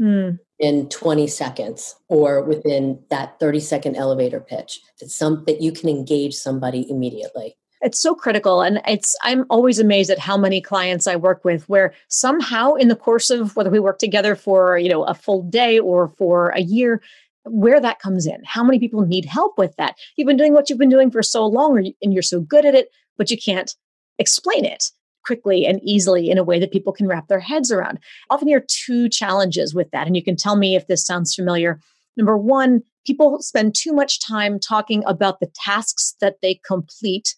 mm. 0.00 0.38
in 0.58 0.88
20 0.88 1.26
seconds 1.28 1.94
or 2.08 2.42
within 2.42 3.00
that 3.10 3.38
30 3.38 3.60
second 3.60 3.96
elevator 3.96 4.40
pitch 4.40 4.80
that's 4.98 5.14
some 5.14 5.44
that 5.46 5.62
you 5.62 5.70
can 5.70 5.88
engage 5.88 6.34
somebody 6.34 6.90
immediately 6.90 7.56
it's 7.82 8.00
so 8.00 8.14
critical 8.14 8.62
and 8.62 8.80
it's 8.86 9.14
i'm 9.22 9.44
always 9.50 9.78
amazed 9.78 10.10
at 10.10 10.18
how 10.18 10.36
many 10.36 10.60
clients 10.60 11.06
i 11.06 11.16
work 11.16 11.44
with 11.44 11.68
where 11.68 11.92
somehow 12.08 12.74
in 12.74 12.88
the 12.88 12.96
course 12.96 13.30
of 13.30 13.54
whether 13.56 13.70
we 13.70 13.80
work 13.80 13.98
together 13.98 14.34
for 14.34 14.78
you 14.78 14.88
know 14.88 15.04
a 15.04 15.14
full 15.14 15.42
day 15.42 15.78
or 15.78 16.08
for 16.08 16.50
a 16.50 16.60
year 16.60 17.02
where 17.48 17.80
that 17.80 18.00
comes 18.00 18.26
in. 18.26 18.42
How 18.44 18.64
many 18.64 18.80
people 18.80 19.02
need 19.02 19.24
help 19.24 19.56
with 19.56 19.74
that? 19.76 19.96
You've 20.16 20.26
been 20.26 20.36
doing 20.36 20.52
what 20.52 20.68
you've 20.68 20.80
been 20.80 20.88
doing 20.88 21.12
for 21.12 21.22
so 21.22 21.46
long 21.46 21.92
and 22.02 22.12
you're 22.12 22.22
so 22.22 22.40
good 22.40 22.66
at 22.66 22.74
it 22.74 22.90
but 23.16 23.30
you 23.30 23.38
can't 23.38 23.74
explain 24.18 24.64
it 24.64 24.90
quickly 25.24 25.66
and 25.66 25.80
easily 25.82 26.30
in 26.30 26.38
a 26.38 26.44
way 26.44 26.60
that 26.60 26.70
people 26.70 26.92
can 26.92 27.08
wrap 27.08 27.28
their 27.28 27.40
heads 27.40 27.72
around. 27.72 27.98
Often 28.30 28.48
there 28.48 28.58
are 28.58 28.66
two 28.68 29.08
challenges 29.08 29.74
with 29.74 29.90
that 29.90 30.06
and 30.06 30.16
you 30.16 30.22
can 30.22 30.36
tell 30.36 30.56
me 30.56 30.76
if 30.76 30.86
this 30.86 31.04
sounds 31.04 31.34
familiar. 31.34 31.80
Number 32.16 32.36
one 32.36 32.82
people 33.06 33.40
spend 33.40 33.74
too 33.74 33.92
much 33.92 34.20
time 34.20 34.58
talking 34.58 35.04
about 35.06 35.40
the 35.40 35.50
tasks 35.54 36.16
that 36.20 36.36
they 36.42 36.60
complete 36.66 37.36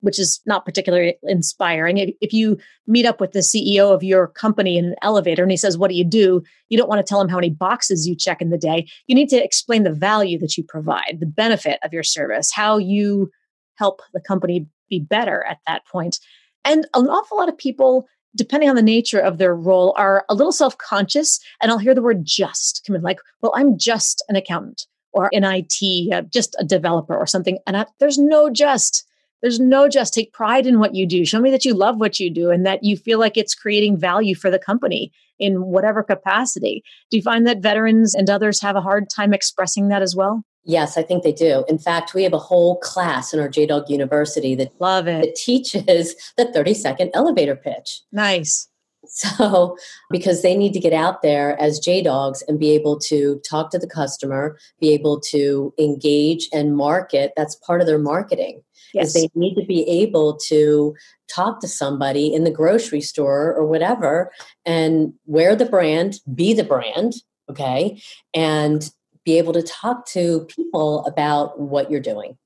which 0.00 0.18
is 0.18 0.40
not 0.46 0.64
particularly 0.64 1.16
inspiring. 1.24 2.14
If 2.20 2.32
you 2.32 2.58
meet 2.86 3.06
up 3.06 3.20
with 3.20 3.32
the 3.32 3.40
CEO 3.40 3.92
of 3.92 4.02
your 4.02 4.28
company 4.28 4.78
in 4.78 4.86
an 4.86 4.94
elevator 5.02 5.42
and 5.42 5.50
he 5.50 5.56
says, 5.56 5.78
What 5.78 5.90
do 5.90 5.96
you 5.96 6.04
do? 6.04 6.42
You 6.68 6.78
don't 6.78 6.88
want 6.88 7.04
to 7.04 7.08
tell 7.08 7.20
him 7.20 7.28
how 7.28 7.36
many 7.36 7.50
boxes 7.50 8.06
you 8.06 8.14
check 8.14 8.42
in 8.42 8.50
the 8.50 8.58
day. 8.58 8.86
You 9.06 9.14
need 9.14 9.28
to 9.30 9.42
explain 9.42 9.82
the 9.82 9.92
value 9.92 10.38
that 10.38 10.56
you 10.56 10.64
provide, 10.64 11.18
the 11.20 11.26
benefit 11.26 11.78
of 11.82 11.92
your 11.92 12.02
service, 12.02 12.52
how 12.52 12.78
you 12.78 13.30
help 13.76 14.02
the 14.12 14.20
company 14.20 14.66
be 14.88 15.00
better 15.00 15.44
at 15.44 15.58
that 15.66 15.86
point. 15.86 16.18
And 16.64 16.86
an 16.94 17.08
awful 17.08 17.38
lot 17.38 17.48
of 17.48 17.58
people, 17.58 18.06
depending 18.34 18.68
on 18.68 18.76
the 18.76 18.82
nature 18.82 19.20
of 19.20 19.38
their 19.38 19.54
role, 19.54 19.94
are 19.96 20.24
a 20.28 20.34
little 20.34 20.52
self 20.52 20.76
conscious. 20.78 21.40
And 21.62 21.70
I'll 21.70 21.78
hear 21.78 21.94
the 21.94 22.02
word 22.02 22.24
just 22.24 22.82
come 22.86 22.96
in 22.96 23.02
like, 23.02 23.18
Well, 23.40 23.52
I'm 23.56 23.78
just 23.78 24.24
an 24.28 24.36
accountant 24.36 24.86
or 25.12 25.30
an 25.32 25.44
IT, 25.44 26.12
uh, 26.12 26.22
just 26.22 26.54
a 26.58 26.64
developer 26.64 27.16
or 27.16 27.26
something. 27.26 27.58
And 27.66 27.76
I, 27.76 27.86
there's 27.98 28.18
no 28.18 28.50
just 28.50 29.06
there's 29.46 29.60
no 29.60 29.88
just 29.88 30.12
take 30.12 30.32
pride 30.32 30.66
in 30.66 30.80
what 30.80 30.96
you 30.96 31.06
do. 31.06 31.24
Show 31.24 31.38
me 31.38 31.52
that 31.52 31.64
you 31.64 31.72
love 31.72 32.00
what 32.00 32.18
you 32.18 32.30
do 32.30 32.50
and 32.50 32.66
that 32.66 32.82
you 32.82 32.96
feel 32.96 33.20
like 33.20 33.36
it's 33.36 33.54
creating 33.54 33.96
value 33.96 34.34
for 34.34 34.50
the 34.50 34.58
company 34.58 35.12
in 35.38 35.66
whatever 35.66 36.02
capacity. 36.02 36.82
Do 37.12 37.16
you 37.16 37.22
find 37.22 37.46
that 37.46 37.62
veterans 37.62 38.12
and 38.12 38.28
others 38.28 38.60
have 38.60 38.74
a 38.74 38.80
hard 38.80 39.08
time 39.08 39.32
expressing 39.32 39.86
that 39.86 40.02
as 40.02 40.16
well? 40.16 40.42
Yes, 40.64 40.98
I 40.98 41.04
think 41.04 41.22
they 41.22 41.30
do. 41.30 41.64
In 41.68 41.78
fact, 41.78 42.12
we 42.12 42.24
have 42.24 42.32
a 42.32 42.38
whole 42.38 42.80
class 42.80 43.32
in 43.32 43.38
our 43.38 43.48
JDog 43.48 43.88
University 43.88 44.56
that 44.56 44.72
love 44.80 45.06
it 45.06 45.22
that 45.22 45.36
teaches 45.36 46.16
the 46.36 46.50
30 46.52 46.74
second 46.74 47.10
elevator 47.14 47.54
pitch. 47.54 48.00
Nice. 48.10 48.68
So, 49.08 49.76
because 50.10 50.42
they 50.42 50.56
need 50.56 50.72
to 50.72 50.80
get 50.80 50.92
out 50.92 51.22
there 51.22 51.56
as 51.62 51.78
J 51.78 52.02
Dogs 52.02 52.42
and 52.48 52.58
be 52.58 52.72
able 52.72 52.98
to 53.02 53.40
talk 53.48 53.70
to 53.70 53.78
the 53.78 53.86
customer, 53.86 54.58
be 54.80 54.92
able 54.92 55.20
to 55.30 55.72
engage 55.78 56.48
and 56.52 56.76
market, 56.76 57.32
that's 57.36 57.54
part 57.54 57.80
of 57.80 57.86
their 57.86 58.00
marketing. 58.00 58.62
Yes. 58.96 59.12
They 59.12 59.28
need 59.34 59.54
to 59.56 59.64
be 59.66 59.86
able 59.88 60.36
to 60.48 60.94
talk 61.28 61.60
to 61.60 61.68
somebody 61.68 62.32
in 62.32 62.44
the 62.44 62.50
grocery 62.50 63.02
store 63.02 63.54
or 63.54 63.66
whatever 63.66 64.32
and 64.64 65.12
wear 65.26 65.54
the 65.54 65.66
brand, 65.66 66.20
be 66.34 66.54
the 66.54 66.64
brand, 66.64 67.12
okay, 67.50 68.00
and 68.32 68.90
be 69.24 69.36
able 69.36 69.52
to 69.52 69.62
talk 69.62 70.06
to 70.06 70.46
people 70.46 71.04
about 71.04 71.60
what 71.60 71.90
you're 71.90 72.00
doing 72.00 72.38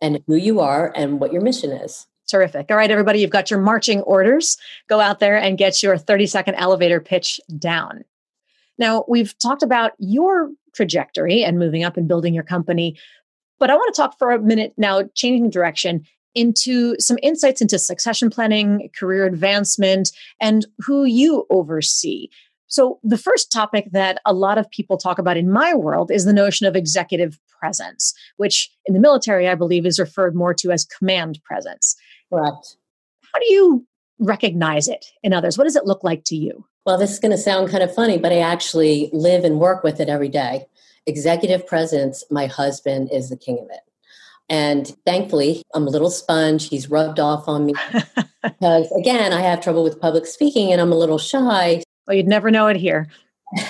and 0.00 0.22
who 0.28 0.36
you 0.36 0.60
are 0.60 0.92
and 0.94 1.18
what 1.18 1.32
your 1.32 1.42
mission 1.42 1.72
is. 1.72 2.06
Terrific. 2.28 2.70
All 2.70 2.76
right, 2.76 2.90
everybody, 2.90 3.20
you've 3.20 3.30
got 3.30 3.50
your 3.50 3.60
marching 3.60 4.02
orders. 4.02 4.56
Go 4.88 5.00
out 5.00 5.18
there 5.18 5.36
and 5.36 5.58
get 5.58 5.82
your 5.82 5.98
30 5.98 6.26
second 6.26 6.54
elevator 6.56 7.00
pitch 7.00 7.40
down. 7.58 8.04
Now, 8.78 9.04
we've 9.08 9.36
talked 9.38 9.64
about 9.64 9.92
your 9.98 10.50
trajectory 10.74 11.42
and 11.42 11.58
moving 11.58 11.82
up 11.82 11.96
and 11.96 12.06
building 12.06 12.34
your 12.34 12.44
company. 12.44 12.96
But 13.58 13.70
I 13.70 13.74
want 13.74 13.94
to 13.94 14.00
talk 14.00 14.18
for 14.18 14.30
a 14.30 14.40
minute 14.40 14.74
now, 14.76 15.02
changing 15.14 15.50
direction 15.50 16.04
into 16.34 16.94
some 17.00 17.18
insights 17.22 17.60
into 17.60 17.78
succession 17.78 18.30
planning, 18.30 18.90
career 18.96 19.26
advancement, 19.26 20.12
and 20.40 20.66
who 20.78 21.04
you 21.04 21.46
oversee. 21.50 22.28
So, 22.68 23.00
the 23.02 23.18
first 23.18 23.50
topic 23.50 23.88
that 23.92 24.20
a 24.26 24.34
lot 24.34 24.58
of 24.58 24.70
people 24.70 24.98
talk 24.98 25.18
about 25.18 25.38
in 25.38 25.50
my 25.50 25.74
world 25.74 26.10
is 26.10 26.24
the 26.24 26.34
notion 26.34 26.66
of 26.66 26.76
executive 26.76 27.38
presence, 27.58 28.12
which 28.36 28.70
in 28.84 28.94
the 28.94 29.00
military, 29.00 29.48
I 29.48 29.54
believe, 29.54 29.86
is 29.86 29.98
referred 29.98 30.34
more 30.34 30.52
to 30.54 30.70
as 30.70 30.84
command 30.84 31.40
presence. 31.44 31.96
Correct. 32.32 32.76
How 33.32 33.40
do 33.40 33.52
you 33.52 33.86
recognize 34.18 34.86
it 34.86 35.06
in 35.22 35.32
others? 35.32 35.56
What 35.56 35.64
does 35.64 35.76
it 35.76 35.86
look 35.86 36.04
like 36.04 36.24
to 36.24 36.36
you? 36.36 36.66
Well, 36.84 36.98
this 36.98 37.10
is 37.10 37.18
going 37.18 37.32
to 37.32 37.38
sound 37.38 37.70
kind 37.70 37.82
of 37.82 37.94
funny, 37.94 38.18
but 38.18 38.32
I 38.32 38.38
actually 38.38 39.10
live 39.12 39.44
and 39.44 39.58
work 39.58 39.82
with 39.82 39.98
it 39.98 40.08
every 40.08 40.28
day 40.28 40.66
executive 41.08 41.66
presence, 41.66 42.24
my 42.30 42.46
husband 42.46 43.10
is 43.12 43.30
the 43.30 43.36
king 43.36 43.58
of 43.58 43.66
it. 43.70 43.80
And 44.48 44.86
thankfully, 45.04 45.62
I'm 45.74 45.86
a 45.86 45.90
little 45.90 46.10
sponge. 46.10 46.68
He's 46.68 46.88
rubbed 46.88 47.20
off 47.20 47.48
on 47.48 47.66
me 47.66 47.74
because, 48.42 48.90
again, 48.92 49.32
I 49.32 49.42
have 49.42 49.60
trouble 49.60 49.84
with 49.84 50.00
public 50.00 50.26
speaking 50.26 50.72
and 50.72 50.80
I'm 50.80 50.92
a 50.92 50.98
little 50.98 51.18
shy. 51.18 51.82
Well, 52.06 52.16
you'd 52.16 52.26
never 52.26 52.50
know 52.50 52.66
it 52.68 52.76
here. 52.76 53.08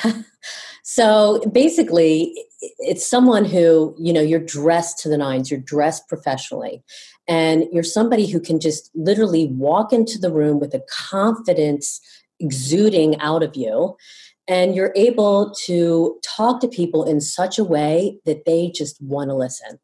so 0.82 1.40
basically, 1.50 2.34
it's 2.78 3.06
someone 3.06 3.44
who, 3.44 3.94
you 3.98 4.12
know, 4.12 4.20
you're 4.20 4.38
dressed 4.38 4.98
to 5.00 5.08
the 5.08 5.18
nines, 5.18 5.50
you're 5.50 5.60
dressed 5.60 6.08
professionally, 6.08 6.82
and 7.26 7.64
you're 7.72 7.82
somebody 7.82 8.26
who 8.26 8.40
can 8.40 8.60
just 8.60 8.90
literally 8.94 9.48
walk 9.48 9.92
into 9.92 10.18
the 10.18 10.32
room 10.32 10.60
with 10.60 10.74
a 10.74 10.82
confidence 10.88 12.00
exuding 12.40 13.20
out 13.20 13.42
of 13.42 13.56
you 13.56 13.96
and 14.48 14.74
you're 14.74 14.92
able 14.96 15.52
to 15.66 16.18
talk 16.24 16.60
to 16.60 16.68
people 16.68 17.04
in 17.04 17.20
such 17.20 17.58
a 17.58 17.64
way 17.64 18.18
that 18.24 18.46
they 18.46 18.72
just 18.74 19.00
want 19.02 19.30
to 19.30 19.36
listen. 19.36 19.78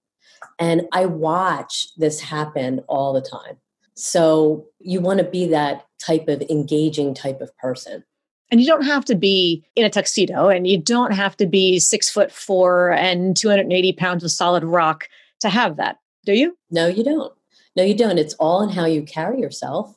And 0.59 0.89
I 0.93 1.07
watch 1.07 1.89
this 1.97 2.21
happen 2.21 2.81
all 2.89 3.13
the 3.13 3.21
time. 3.21 3.59
So 3.95 4.67
you 4.81 5.01
want 5.01 5.19
to 5.19 5.25
be 5.25 5.47
that 5.49 5.87
type 6.05 6.29
of 6.29 6.43
engaging 6.51 7.15
type 7.15 7.41
of 7.41 7.57
person. 7.59 8.05
And 8.51 8.61
you 8.61 8.67
don't 8.67 8.85
have 8.85 9.05
to 9.07 9.15
be 9.15 9.65
in 9.77 9.85
a 9.85 9.91
tuxedo 9.91 10.49
and 10.49 10.67
you 10.67 10.79
don't 10.79 11.13
have 11.13 11.37
to 11.39 11.47
be 11.47 11.79
six 11.79 12.11
foot 12.11 12.33
four 12.33 12.93
and 12.93 13.37
280 13.37 13.93
pounds 13.93 14.25
of 14.25 14.31
solid 14.31 14.65
rock 14.65 15.09
to 15.41 15.49
have 15.49 15.77
that, 15.77 15.99
do 16.25 16.35
you? 16.35 16.57
No, 16.71 16.87
you 16.87 17.05
don't. 17.05 17.33
No, 17.77 17.83
you 17.83 17.95
don't. 17.95 18.19
It's 18.19 18.35
all 18.35 18.63
in 18.63 18.71
how 18.71 18.87
you 18.87 19.03
carry 19.03 19.41
yourself 19.41 19.97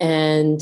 and 0.00 0.60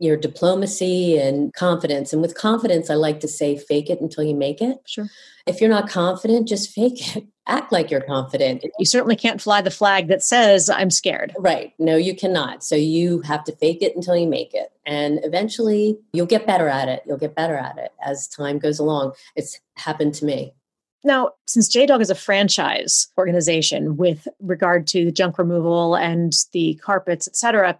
your 0.00 0.16
diplomacy 0.16 1.18
and 1.18 1.52
confidence. 1.54 2.12
And 2.12 2.22
with 2.22 2.34
confidence, 2.34 2.90
I 2.90 2.94
like 2.94 3.20
to 3.20 3.28
say 3.28 3.56
fake 3.56 3.90
it 3.90 4.00
until 4.00 4.24
you 4.24 4.34
make 4.34 4.60
it. 4.60 4.78
Sure. 4.86 5.08
If 5.46 5.60
you're 5.60 5.70
not 5.70 5.88
confident, 5.88 6.48
just 6.48 6.70
fake 6.70 7.16
it. 7.16 7.26
Act 7.46 7.72
like 7.72 7.90
you're 7.90 8.00
confident. 8.00 8.64
You 8.78 8.86
certainly 8.86 9.16
can't 9.16 9.40
fly 9.40 9.60
the 9.60 9.72
flag 9.72 10.06
that 10.06 10.22
says, 10.22 10.70
I'm 10.70 10.90
scared. 10.90 11.34
Right. 11.36 11.72
No, 11.80 11.96
you 11.96 12.14
cannot. 12.14 12.62
So 12.62 12.76
you 12.76 13.22
have 13.22 13.42
to 13.44 13.56
fake 13.56 13.82
it 13.82 13.96
until 13.96 14.16
you 14.16 14.28
make 14.28 14.54
it. 14.54 14.70
And 14.86 15.18
eventually 15.24 15.98
you'll 16.12 16.26
get 16.26 16.46
better 16.46 16.68
at 16.68 16.88
it. 16.88 17.02
You'll 17.06 17.18
get 17.18 17.34
better 17.34 17.56
at 17.56 17.76
it 17.76 17.90
as 18.04 18.28
time 18.28 18.60
goes 18.60 18.78
along. 18.78 19.14
It's 19.34 19.58
happened 19.74 20.14
to 20.14 20.24
me. 20.24 20.54
Now, 21.02 21.30
since 21.46 21.74
JDog 21.74 22.00
is 22.02 22.10
a 22.10 22.14
franchise 22.14 23.08
organization 23.16 23.96
with 23.96 24.28
regard 24.40 24.86
to 24.88 25.06
the 25.06 25.12
junk 25.12 25.38
removal 25.38 25.96
and 25.96 26.32
the 26.52 26.74
carpets, 26.74 27.26
et 27.26 27.36
cetera, 27.36 27.78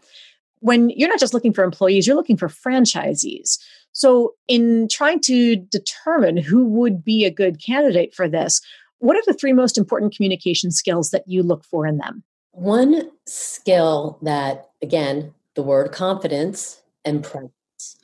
when 0.61 0.91
you're 0.91 1.09
not 1.09 1.21
just 1.21 1.35
looking 1.35 1.53
for 1.53 1.65
employees, 1.65 2.07
you're 2.07 2.17
looking 2.17 2.37
for 2.37 2.49
franchisees. 2.49 3.59
So, 3.93 4.35
in 4.47 4.89
trying 4.89 5.21
to 5.23 5.57
determine 5.57 6.37
who 6.37 6.65
would 6.65 7.05
be 7.05 7.25
a 7.25 7.31
good 7.31 7.61
candidate 7.65 8.15
for 8.15 8.29
this, 8.29 8.61
what 8.99 9.17
are 9.17 9.23
the 9.27 9.35
three 9.35 9.53
most 9.53 9.77
important 9.77 10.15
communication 10.15 10.71
skills 10.71 11.11
that 11.11 11.27
you 11.27 11.43
look 11.43 11.65
for 11.65 11.87
in 11.87 11.99
them? 11.99 12.23
One 12.53 13.11
skill 13.27 14.19
that, 14.23 14.71
again, 14.83 15.35
the 15.55 15.63
word 15.63 15.93
confidence 15.93 16.83
and 17.05 17.25
presence. 17.25 17.53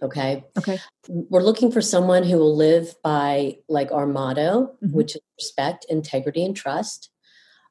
Okay. 0.02 0.44
Okay. 0.56 0.78
We're 1.08 1.42
looking 1.42 1.70
for 1.70 1.82
someone 1.82 2.24
who 2.24 2.38
will 2.38 2.56
live 2.56 2.94
by 3.02 3.58
like 3.68 3.92
our 3.92 4.06
motto, 4.06 4.74
mm-hmm. 4.82 4.96
which 4.96 5.14
is 5.14 5.22
respect, 5.38 5.86
integrity, 5.88 6.44
and 6.44 6.56
trust. 6.56 7.10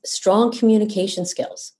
Strong 0.05 0.51
communication 0.51 1.25
skills. 1.25 1.73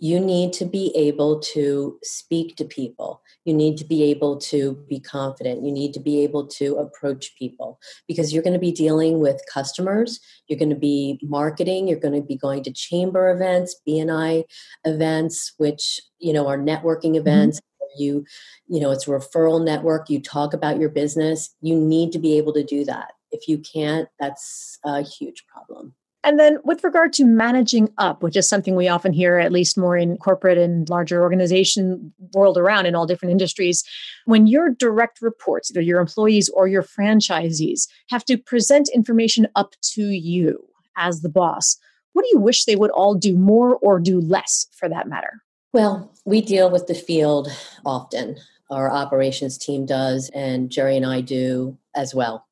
You 0.00 0.20
need 0.20 0.52
to 0.52 0.64
be 0.64 0.92
able 0.94 1.40
to 1.40 1.98
speak 2.04 2.56
to 2.56 2.64
people. 2.64 3.20
You 3.44 3.52
need 3.52 3.76
to 3.78 3.84
be 3.84 4.04
able 4.04 4.36
to 4.38 4.74
be 4.88 5.00
confident. 5.00 5.64
You 5.64 5.72
need 5.72 5.92
to 5.94 6.00
be 6.00 6.22
able 6.22 6.46
to 6.46 6.76
approach 6.76 7.34
people 7.36 7.80
because 8.06 8.32
you're 8.32 8.42
going 8.42 8.52
to 8.52 8.60
be 8.60 8.70
dealing 8.70 9.18
with 9.18 9.42
customers. 9.52 10.20
You're 10.46 10.58
going 10.58 10.70
to 10.70 10.76
be 10.76 11.18
marketing. 11.22 11.88
You're 11.88 11.98
going 11.98 12.14
to 12.14 12.26
be 12.26 12.36
going 12.36 12.62
to 12.64 12.72
chamber 12.72 13.30
events, 13.30 13.74
BNI 13.86 14.44
events, 14.84 15.54
which 15.58 16.00
you 16.18 16.32
know 16.32 16.46
are 16.46 16.58
networking 16.58 17.12
mm-hmm. 17.12 17.28
events. 17.28 17.58
Mm-hmm. 17.58 18.02
You, 18.02 18.24
you 18.68 18.80
know, 18.80 18.92
it's 18.92 19.08
a 19.08 19.10
referral 19.10 19.64
network. 19.64 20.08
You 20.10 20.20
talk 20.20 20.54
about 20.54 20.78
your 20.78 20.90
business. 20.90 21.54
You 21.60 21.74
need 21.74 22.12
to 22.12 22.18
be 22.18 22.38
able 22.38 22.52
to 22.52 22.62
do 22.62 22.84
that. 22.84 23.12
If 23.32 23.48
you 23.48 23.58
can't, 23.58 24.08
that's 24.20 24.78
a 24.84 25.02
huge 25.02 25.44
problem. 25.46 25.94
And 26.24 26.38
then 26.38 26.58
with 26.64 26.82
regard 26.82 27.12
to 27.14 27.24
managing 27.24 27.90
up, 27.96 28.22
which 28.22 28.36
is 28.36 28.48
something 28.48 28.74
we 28.74 28.88
often 28.88 29.12
hear, 29.12 29.38
at 29.38 29.52
least 29.52 29.78
more 29.78 29.96
in 29.96 30.16
corporate 30.16 30.58
and 30.58 30.88
larger 30.88 31.22
organization 31.22 32.12
world 32.34 32.58
around 32.58 32.86
in 32.86 32.94
all 32.94 33.06
different 33.06 33.32
industries, 33.32 33.84
when 34.24 34.46
your 34.46 34.70
direct 34.70 35.22
reports, 35.22 35.70
either 35.70 35.80
your 35.80 36.00
employees 36.00 36.48
or 36.48 36.66
your 36.66 36.82
franchisees, 36.82 37.86
have 38.10 38.24
to 38.24 38.36
present 38.36 38.88
information 38.92 39.46
up 39.54 39.74
to 39.82 40.02
you 40.02 40.58
as 40.96 41.22
the 41.22 41.28
boss, 41.28 41.78
what 42.12 42.24
do 42.24 42.30
you 42.32 42.40
wish 42.40 42.64
they 42.64 42.76
would 42.76 42.90
all 42.90 43.14
do 43.14 43.36
more 43.36 43.76
or 43.76 44.00
do 44.00 44.20
less 44.20 44.66
for 44.76 44.88
that 44.88 45.08
matter? 45.08 45.40
Well, 45.72 46.12
we 46.24 46.40
deal 46.40 46.68
with 46.68 46.88
the 46.88 46.94
field 46.94 47.48
often. 47.86 48.38
Our 48.70 48.90
operations 48.90 49.56
team 49.56 49.86
does, 49.86 50.30
and 50.34 50.68
Jerry 50.68 50.96
and 50.96 51.06
I 51.06 51.20
do 51.20 51.78
as 51.94 52.14
well. 52.14 52.46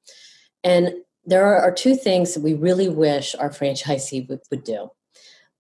And 0.63 0.95
there 1.27 1.61
are 1.61 1.73
two 1.73 1.97
things 1.97 2.35
that 2.35 2.43
we 2.43 2.55
really 2.55 2.89
wish 2.89 3.35
our 3.35 3.51
franchisee 3.51 4.29
would, 4.29 4.41
would 4.51 4.65
do. 4.65 4.91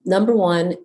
Number 0.04 0.34
one 0.34 0.76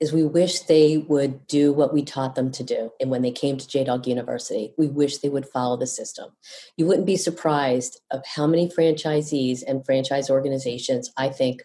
is 0.00 0.12
we 0.12 0.24
wish 0.24 0.60
they 0.60 0.98
would 0.98 1.44
do 1.48 1.72
what 1.72 1.92
we 1.92 2.02
taught 2.04 2.36
them 2.36 2.52
to 2.52 2.62
do. 2.62 2.90
And 3.00 3.10
when 3.10 3.22
they 3.22 3.32
came 3.32 3.56
to 3.56 3.66
JDog 3.66 4.06
University, 4.06 4.72
we 4.78 4.86
wish 4.86 5.18
they 5.18 5.28
would 5.28 5.48
follow 5.48 5.76
the 5.76 5.88
system. 5.88 6.30
You 6.76 6.86
wouldn't 6.86 7.06
be 7.06 7.16
surprised 7.16 8.00
of 8.12 8.24
how 8.24 8.46
many 8.46 8.68
franchisees 8.68 9.64
and 9.66 9.84
franchise 9.84 10.30
organizations 10.30 11.10
I 11.16 11.30
think 11.30 11.62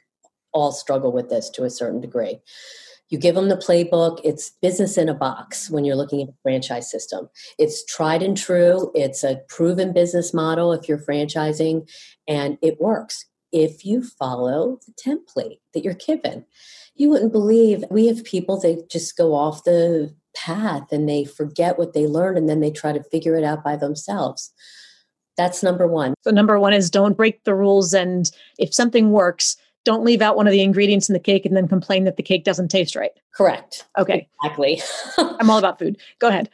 all 0.51 0.71
struggle 0.71 1.11
with 1.11 1.29
this 1.29 1.49
to 1.51 1.63
a 1.63 1.69
certain 1.69 2.01
degree. 2.01 2.39
You 3.13 3.19
give 3.19 3.35
them 3.35 3.47
the 3.47 3.55
playbook. 3.55 4.21
It's 4.23 4.49
business 4.59 4.97
in 4.97 5.07
a 5.07 5.13
box 5.13 5.69
when 5.69 5.85
you're 5.85 5.95
looking 5.95 6.23
at 6.23 6.29
a 6.29 6.37
franchise 6.41 6.89
system. 6.89 7.29
It's 7.59 7.85
tried 7.85 8.23
and 8.23 8.35
true. 8.35 8.91
It's 8.95 9.23
a 9.23 9.39
proven 9.49 9.93
business 9.93 10.33
model 10.33 10.73
if 10.73 10.89
you're 10.89 10.97
franchising, 10.97 11.87
and 12.27 12.57
it 12.63 12.81
works 12.81 13.23
if 13.51 13.85
you 13.85 14.01
follow 14.01 14.79
the 14.87 14.93
template 14.93 15.59
that 15.75 15.83
you're 15.83 15.93
given. 15.93 16.43
You 16.95 17.11
wouldn't 17.11 17.31
believe 17.31 17.83
we 17.91 18.07
have 18.07 18.23
people 18.23 18.59
that 18.61 18.89
just 18.89 19.15
go 19.15 19.35
off 19.35 19.63
the 19.63 20.11
path 20.35 20.91
and 20.91 21.07
they 21.07 21.23
forget 21.23 21.77
what 21.77 21.93
they 21.93 22.07
learned 22.07 22.39
and 22.39 22.49
then 22.49 22.61
they 22.61 22.71
try 22.71 22.93
to 22.93 23.03
figure 23.03 23.35
it 23.35 23.43
out 23.43 23.63
by 23.63 23.75
themselves. 23.75 24.51
That's 25.37 25.61
number 25.61 25.85
one. 25.85 26.15
So, 26.21 26.31
number 26.31 26.59
one 26.59 26.73
is 26.73 26.89
don't 26.89 27.15
break 27.15 27.43
the 27.43 27.53
rules. 27.53 27.93
And 27.93 28.31
if 28.57 28.73
something 28.73 29.11
works, 29.11 29.55
don't 29.83 30.03
leave 30.03 30.21
out 30.21 30.35
one 30.35 30.47
of 30.47 30.51
the 30.51 30.61
ingredients 30.61 31.09
in 31.09 31.13
the 31.13 31.19
cake 31.19 31.45
and 31.45 31.55
then 31.55 31.67
complain 31.67 32.03
that 32.05 32.17
the 32.17 32.23
cake 32.23 32.43
doesn't 32.43 32.69
taste 32.69 32.95
right. 32.95 33.11
Correct. 33.33 33.85
Okay. 33.97 34.27
Exactly. 34.43 34.81
I'm 35.17 35.49
all 35.49 35.57
about 35.57 35.79
food. 35.79 35.97
Go 36.19 36.27
ahead. 36.27 36.49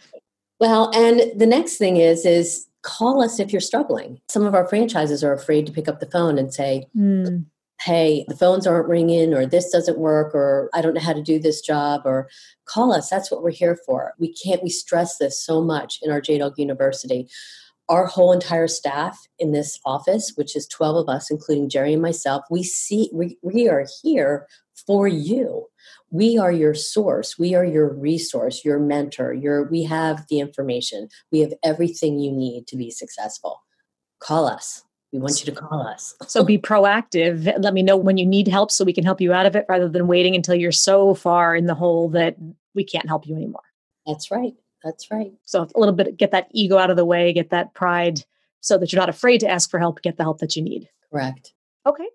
Well, 0.59 0.91
and 0.93 1.39
the 1.39 1.45
next 1.45 1.77
thing 1.77 1.97
is 1.97 2.25
is 2.25 2.67
call 2.81 3.21
us 3.21 3.39
if 3.39 3.51
you're 3.51 3.61
struggling. 3.61 4.19
Some 4.29 4.45
of 4.45 4.55
our 4.55 4.67
franchises 4.67 5.23
are 5.23 5.33
afraid 5.33 5.65
to 5.65 5.71
pick 5.71 5.87
up 5.87 5.99
the 5.99 6.05
phone 6.05 6.37
and 6.37 6.53
say, 6.53 6.85
mm. 6.97 7.45
"Hey, 7.81 8.25
the 8.27 8.35
phones 8.35 8.67
aren't 8.67 8.89
ringing 8.89 9.33
or 9.33 9.45
this 9.45 9.71
doesn't 9.71 9.97
work 9.97 10.33
or 10.35 10.69
I 10.73 10.81
don't 10.81 10.93
know 10.93 11.01
how 11.01 11.13
to 11.13 11.21
do 11.21 11.39
this 11.39 11.61
job 11.61 12.01
or 12.05 12.29
call 12.65 12.91
us. 12.91 13.09
That's 13.09 13.31
what 13.31 13.41
we're 13.41 13.51
here 13.51 13.77
for." 13.85 14.13
We 14.19 14.33
can't 14.33 14.63
we 14.63 14.69
stress 14.69 15.17
this 15.17 15.41
so 15.41 15.61
much 15.61 15.99
in 16.01 16.11
our 16.11 16.21
JDog 16.21 16.57
University 16.57 17.29
our 17.89 18.05
whole 18.05 18.31
entire 18.31 18.67
staff 18.67 19.27
in 19.39 19.51
this 19.51 19.79
office, 19.83 20.33
which 20.35 20.55
is 20.55 20.67
12 20.67 20.95
of 21.07 21.09
us, 21.09 21.31
including 21.31 21.69
Jerry 21.69 21.93
and 21.93 22.01
myself, 22.01 22.43
we 22.49 22.63
see 22.63 23.09
we, 23.11 23.37
we 23.41 23.67
are 23.67 23.85
here 24.03 24.47
for 24.85 25.07
you. 25.07 25.65
We 26.11 26.37
are 26.37 26.51
your 26.51 26.75
source. 26.75 27.37
We 27.37 27.55
are 27.55 27.65
your 27.65 27.91
resource, 27.91 28.63
your 28.63 28.79
mentor. 28.79 29.33
Your 29.33 29.63
we 29.63 29.83
have 29.83 30.25
the 30.29 30.39
information. 30.39 31.09
We 31.31 31.39
have 31.39 31.53
everything 31.63 32.19
you 32.19 32.31
need 32.31 32.67
to 32.67 32.77
be 32.77 32.91
successful. 32.91 33.63
Call 34.19 34.47
us. 34.47 34.83
We 35.11 35.17
want 35.17 35.43
you 35.43 35.51
to 35.51 35.59
call 35.59 35.87
us. 35.87 36.13
so 36.27 36.43
be 36.43 36.59
proactive. 36.59 37.51
Let 37.59 37.73
me 37.73 37.81
know 37.81 37.97
when 37.97 38.17
you 38.17 38.27
need 38.27 38.47
help 38.47 38.69
so 38.69 38.85
we 38.85 38.93
can 38.93 39.03
help 39.03 39.19
you 39.19 39.33
out 39.33 39.47
of 39.47 39.55
it 39.55 39.65
rather 39.67 39.89
than 39.89 40.05
waiting 40.05 40.35
until 40.35 40.53
you're 40.53 40.71
so 40.71 41.15
far 41.15 41.55
in 41.55 41.65
the 41.65 41.73
hole 41.73 42.09
that 42.09 42.35
we 42.75 42.83
can't 42.83 43.07
help 43.07 43.25
you 43.25 43.35
anymore. 43.35 43.63
That's 44.05 44.29
right. 44.29 44.53
That's 44.83 45.09
right. 45.11 45.31
So 45.45 45.67
a 45.75 45.79
little 45.79 45.95
bit 45.95 46.17
get 46.17 46.31
that 46.31 46.47
ego 46.51 46.77
out 46.77 46.89
of 46.89 46.97
the 46.97 47.05
way, 47.05 47.33
get 47.33 47.49
that 47.49 47.73
pride 47.73 48.23
so 48.61 48.77
that 48.77 48.91
you're 48.91 48.99
not 48.99 49.09
afraid 49.09 49.39
to 49.39 49.49
ask 49.49 49.69
for 49.69 49.79
help, 49.79 50.01
get 50.01 50.17
the 50.17 50.23
help 50.23 50.39
that 50.39 50.55
you 50.55 50.61
need. 50.61 50.89
Correct. 51.11 51.53
Okay. 51.85 52.07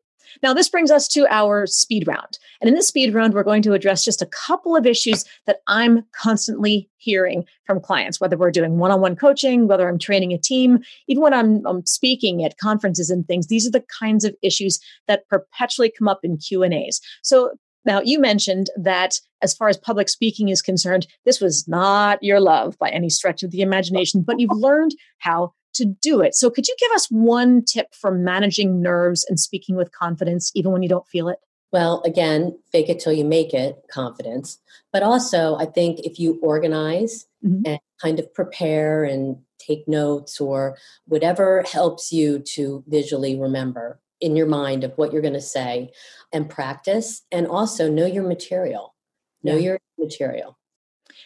Now, 0.42 0.52
this 0.54 0.68
brings 0.68 0.90
us 0.90 1.06
to 1.08 1.26
our 1.30 1.66
speed 1.66 2.06
round. 2.06 2.38
And 2.60 2.68
in 2.68 2.74
this 2.74 2.88
speed 2.88 3.14
round, 3.14 3.34
we're 3.34 3.42
going 3.42 3.62
to 3.62 3.72
address 3.72 4.04
just 4.04 4.22
a 4.22 4.26
couple 4.26 4.76
of 4.76 4.86
issues 4.86 5.24
that 5.46 5.58
I'm 5.66 6.04
constantly 6.12 6.88
hearing 6.96 7.44
from 7.64 7.80
clients, 7.80 8.20
whether 8.20 8.36
we're 8.36 8.50
doing 8.50 8.78
one 8.78 8.90
on 8.90 9.00
one 9.00 9.16
coaching, 9.16 9.68
whether 9.68 9.88
I'm 9.88 9.98
training 9.98 10.32
a 10.32 10.38
team, 10.38 10.80
even 11.06 11.22
when 11.22 11.34
I'm, 11.34 11.64
I'm, 11.66 11.84
speaking 11.86 12.44
at 12.44 12.58
conferences 12.58 13.10
and 13.10 13.26
things. 13.26 13.46
These 13.46 13.66
are 13.66 13.70
the 13.70 13.84
kinds 14.00 14.24
of 14.24 14.34
issues 14.42 14.80
that 15.06 15.28
perpetually 15.28 15.92
come 15.96 16.08
up 16.08 16.20
in 16.22 16.38
Q&As. 16.38 17.00
So 17.22 17.52
now, 17.84 18.00
you 18.02 18.18
mentioned 18.18 18.68
that 18.76 19.20
as 19.42 19.54
far 19.54 19.68
as 19.68 19.76
public 19.76 20.08
speaking 20.08 20.48
is 20.48 20.62
concerned, 20.62 21.06
this 21.24 21.40
was 21.40 21.68
not 21.68 22.22
your 22.22 22.40
love 22.40 22.78
by 22.78 22.88
any 22.90 23.10
stretch 23.10 23.42
of 23.42 23.50
the 23.50 23.62
imagination, 23.62 24.22
but 24.22 24.40
you've 24.40 24.50
learned 24.56 24.94
how 25.18 25.52
to 25.74 25.84
do 25.84 26.20
it. 26.20 26.34
So, 26.34 26.50
could 26.50 26.66
you 26.66 26.76
give 26.78 26.92
us 26.92 27.06
one 27.10 27.64
tip 27.64 27.94
for 27.94 28.10
managing 28.10 28.80
nerves 28.80 29.24
and 29.28 29.38
speaking 29.38 29.76
with 29.76 29.92
confidence, 29.92 30.50
even 30.54 30.72
when 30.72 30.82
you 30.82 30.88
don't 30.88 31.06
feel 31.08 31.28
it? 31.28 31.38
Well, 31.72 32.02
again, 32.04 32.56
fake 32.70 32.88
it 32.88 33.00
till 33.00 33.12
you 33.12 33.24
make 33.24 33.52
it, 33.52 33.82
confidence. 33.90 34.58
But 34.92 35.02
also, 35.02 35.56
I 35.56 35.66
think 35.66 36.00
if 36.00 36.20
you 36.20 36.38
organize 36.40 37.26
mm-hmm. 37.44 37.62
and 37.66 37.80
kind 38.00 38.20
of 38.20 38.32
prepare 38.32 39.02
and 39.02 39.38
take 39.58 39.88
notes 39.88 40.40
or 40.40 40.76
whatever 41.06 41.64
helps 41.70 42.12
you 42.12 42.38
to 42.38 42.84
visually 42.86 43.38
remember, 43.38 43.98
in 44.20 44.36
your 44.36 44.46
mind 44.46 44.84
of 44.84 44.92
what 44.96 45.12
you're 45.12 45.22
going 45.22 45.34
to 45.34 45.40
say 45.40 45.90
and 46.32 46.48
practice 46.48 47.22
and 47.30 47.46
also 47.46 47.90
know 47.90 48.06
your 48.06 48.26
material. 48.26 48.94
Know 49.42 49.54
yeah. 49.56 49.60
your 49.60 49.78
material. 49.98 50.58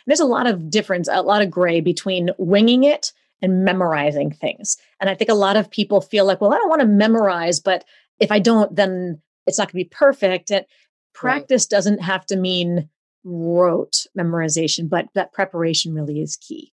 There's 0.06 0.20
a 0.20 0.26
lot 0.26 0.46
of 0.46 0.70
difference 0.70 1.08
a 1.10 1.22
lot 1.22 1.42
of 1.42 1.50
gray 1.50 1.80
between 1.80 2.30
winging 2.38 2.84
it 2.84 3.12
and 3.40 3.64
memorizing 3.64 4.32
things. 4.32 4.76
And 5.00 5.08
i 5.08 5.14
think 5.14 5.30
a 5.30 5.34
lot 5.34 5.56
of 5.56 5.70
people 5.70 6.00
feel 6.00 6.24
like 6.24 6.40
well 6.40 6.52
i 6.52 6.56
don't 6.56 6.68
want 6.68 6.80
to 6.80 6.86
memorize 6.86 7.60
but 7.60 7.84
if 8.18 8.32
i 8.32 8.38
don't 8.38 8.74
then 8.74 9.20
it's 9.46 9.58
not 9.58 9.72
going 9.72 9.84
to 9.84 9.88
be 9.88 9.96
perfect. 9.96 10.50
And 10.50 10.66
practice 11.14 11.64
right. 11.64 11.76
doesn't 11.76 12.02
have 12.02 12.26
to 12.26 12.36
mean 12.36 12.88
rote 13.24 14.06
memorization 14.18 14.88
but 14.88 15.06
that 15.14 15.32
preparation 15.32 15.94
really 15.94 16.20
is 16.20 16.36
key. 16.36 16.72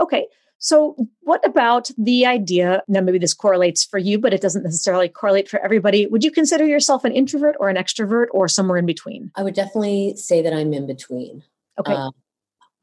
Okay 0.00 0.26
so, 0.58 0.96
what 1.20 1.44
about 1.46 1.90
the 1.98 2.24
idea? 2.26 2.82
Now, 2.88 3.00
maybe 3.00 3.18
this 3.18 3.34
correlates 3.34 3.84
for 3.84 3.98
you, 3.98 4.18
but 4.18 4.32
it 4.32 4.40
doesn't 4.40 4.62
necessarily 4.62 5.08
correlate 5.08 5.48
for 5.48 5.60
everybody. 5.60 6.06
Would 6.06 6.24
you 6.24 6.30
consider 6.30 6.64
yourself 6.64 7.04
an 7.04 7.12
introvert 7.12 7.56
or 7.60 7.68
an 7.68 7.76
extrovert 7.76 8.26
or 8.30 8.48
somewhere 8.48 8.78
in 8.78 8.86
between? 8.86 9.30
I 9.34 9.42
would 9.42 9.54
definitely 9.54 10.16
say 10.16 10.42
that 10.42 10.52
I'm 10.52 10.72
in 10.72 10.86
between. 10.86 11.42
Okay. 11.78 11.92
Uh, 11.92 12.10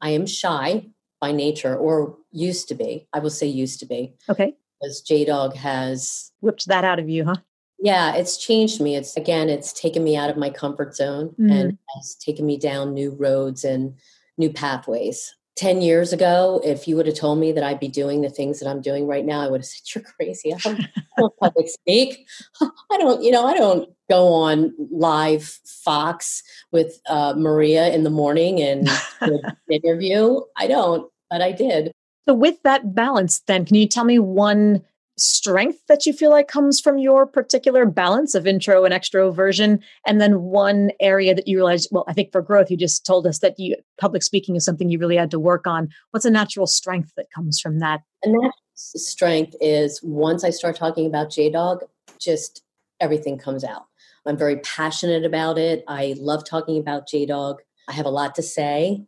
I 0.00 0.10
am 0.10 0.26
shy 0.26 0.86
by 1.20 1.32
nature, 1.32 1.76
or 1.76 2.16
used 2.30 2.68
to 2.68 2.74
be. 2.74 3.08
I 3.12 3.18
will 3.18 3.30
say 3.30 3.46
used 3.46 3.80
to 3.80 3.86
be. 3.86 4.14
Okay. 4.28 4.54
Because 4.80 5.00
J 5.00 5.24
Dog 5.24 5.56
has 5.56 6.30
whipped 6.40 6.66
that 6.66 6.84
out 6.84 6.98
of 6.98 7.08
you, 7.08 7.24
huh? 7.24 7.36
Yeah, 7.78 8.14
it's 8.14 8.36
changed 8.36 8.80
me. 8.80 8.94
It's 8.96 9.16
again, 9.16 9.48
it's 9.48 9.72
taken 9.72 10.04
me 10.04 10.16
out 10.16 10.30
of 10.30 10.36
my 10.36 10.50
comfort 10.50 10.94
zone 10.94 11.34
mm. 11.38 11.50
and 11.50 11.78
has 11.96 12.14
taken 12.14 12.46
me 12.46 12.56
down 12.56 12.94
new 12.94 13.10
roads 13.10 13.64
and 13.64 13.94
new 14.38 14.50
pathways. 14.50 15.34
10 15.56 15.82
years 15.82 16.12
ago, 16.12 16.60
if 16.64 16.88
you 16.88 16.96
would 16.96 17.06
have 17.06 17.14
told 17.14 17.38
me 17.38 17.52
that 17.52 17.62
I'd 17.62 17.78
be 17.78 17.88
doing 17.88 18.22
the 18.22 18.30
things 18.30 18.58
that 18.58 18.68
I'm 18.68 18.80
doing 18.80 19.06
right 19.06 19.24
now, 19.24 19.40
I 19.40 19.48
would 19.48 19.60
have 19.60 19.66
said, 19.66 19.82
You're 19.94 20.04
crazy. 20.04 20.52
I 20.52 20.58
don't, 20.58 20.80
I 20.80 21.20
don't 21.20 21.36
public 21.38 21.68
speak. 21.68 22.26
I 22.60 22.98
don't, 22.98 23.22
you 23.22 23.30
know, 23.30 23.46
I 23.46 23.54
don't 23.54 23.88
go 24.10 24.28
on 24.28 24.74
live 24.90 25.44
Fox 25.64 26.42
with 26.72 27.00
uh, 27.08 27.34
Maria 27.36 27.92
in 27.94 28.02
the 28.02 28.10
morning 28.10 28.60
and 28.60 28.88
interview. 29.70 30.40
I 30.56 30.66
don't, 30.66 31.10
but 31.30 31.40
I 31.40 31.52
did. 31.52 31.92
So, 32.26 32.34
with 32.34 32.62
that 32.62 32.94
balance, 32.94 33.40
then, 33.46 33.64
can 33.64 33.76
you 33.76 33.86
tell 33.86 34.04
me 34.04 34.18
one 34.18 34.82
strength 35.16 35.78
that 35.88 36.06
you 36.06 36.12
feel 36.12 36.30
like 36.30 36.48
comes 36.48 36.80
from 36.80 36.98
your 36.98 37.26
particular 37.26 37.86
balance 37.86 38.34
of 38.34 38.46
intro 38.46 38.84
and 38.84 38.92
extroversion 38.92 39.80
and 40.06 40.20
then 40.20 40.40
one 40.40 40.90
area 41.00 41.34
that 41.34 41.46
you 41.46 41.56
realize 41.56 41.86
well 41.92 42.04
i 42.08 42.12
think 42.12 42.32
for 42.32 42.42
growth 42.42 42.68
you 42.68 42.76
just 42.76 43.06
told 43.06 43.24
us 43.24 43.38
that 43.38 43.56
you 43.56 43.76
public 44.00 44.24
speaking 44.24 44.56
is 44.56 44.64
something 44.64 44.90
you 44.90 44.98
really 44.98 45.16
had 45.16 45.30
to 45.30 45.38
work 45.38 45.68
on 45.68 45.88
what's 46.10 46.24
a 46.24 46.30
natural 46.30 46.66
strength 46.66 47.12
that 47.16 47.30
comes 47.32 47.60
from 47.60 47.78
that 47.78 48.02
and 48.24 48.34
that 48.34 48.52
strength 48.74 49.54
is 49.60 50.00
once 50.02 50.42
i 50.42 50.50
start 50.50 50.74
talking 50.74 51.06
about 51.06 51.30
j-dog 51.30 51.84
just 52.18 52.64
everything 52.98 53.38
comes 53.38 53.62
out 53.62 53.84
i'm 54.26 54.36
very 54.36 54.56
passionate 54.56 55.24
about 55.24 55.58
it 55.58 55.84
i 55.86 56.16
love 56.18 56.44
talking 56.44 56.76
about 56.76 57.06
j-dog 57.06 57.60
I 57.88 57.92
have 57.92 58.06
a 58.06 58.10
lot 58.10 58.34
to 58.36 58.42
say. 58.42 59.04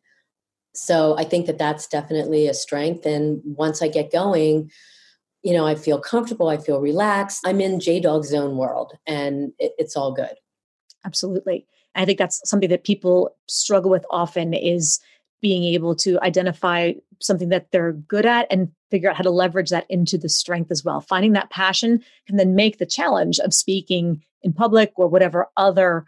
So 0.75 1.17
I 1.19 1.25
think 1.25 1.47
that 1.47 1.59
that's 1.59 1.87
definitely 1.87 2.49
a 2.49 2.55
strength. 2.55 3.07
And 3.07 3.41
once 3.45 3.81
I 3.81 3.89
get 3.89 4.13
going, 4.13 4.71
you 5.47 5.53
know, 5.53 5.65
I 5.65 5.77
feel 5.77 6.01
comfortable, 6.01 6.49
I 6.49 6.57
feel 6.57 6.81
relaxed. 6.81 7.47
I'm 7.47 7.61
in 7.61 7.79
J 7.79 8.01
Dog 8.01 8.25
zone 8.25 8.57
world 8.57 8.95
and 9.07 9.53
it, 9.61 9.75
it's 9.79 9.97
all 9.97 10.13
good. 10.13 10.35
Absolutely. 11.05 11.69
I 11.95 12.05
think 12.05 12.19
that's 12.19 12.41
something 12.45 12.69
that 12.69 12.83
people 12.83 13.31
struggle 13.47 13.89
with 13.89 14.05
often 14.11 14.53
is 14.55 14.99
being 15.41 15.63
able 15.63 15.95
to 15.95 16.19
identify 16.21 16.95
something 17.21 17.49
that 17.51 17.71
they're 17.71 17.93
good 17.93 18.27
at 18.27 18.49
and 18.51 18.73
figure 18.91 19.09
out 19.09 19.17
how 19.17 19.23
to 19.23 19.31
leverage 19.31 19.71
that 19.71 19.87
into 19.89 20.19
the 20.19 20.29
strength 20.29 20.73
as 20.73 20.85
well. 20.85 21.01
Finding 21.01 21.33
that 21.35 21.51
passion 21.51 22.03
can 22.27 22.39
then 22.39 22.57
make 22.57 22.79
the 22.79 22.85
challenge 22.85 23.39
of 23.39 23.55
speaking 23.55 24.25
in 24.43 24.53
public 24.53 24.95
or 24.97 25.07
whatever 25.07 25.47
other 25.57 26.07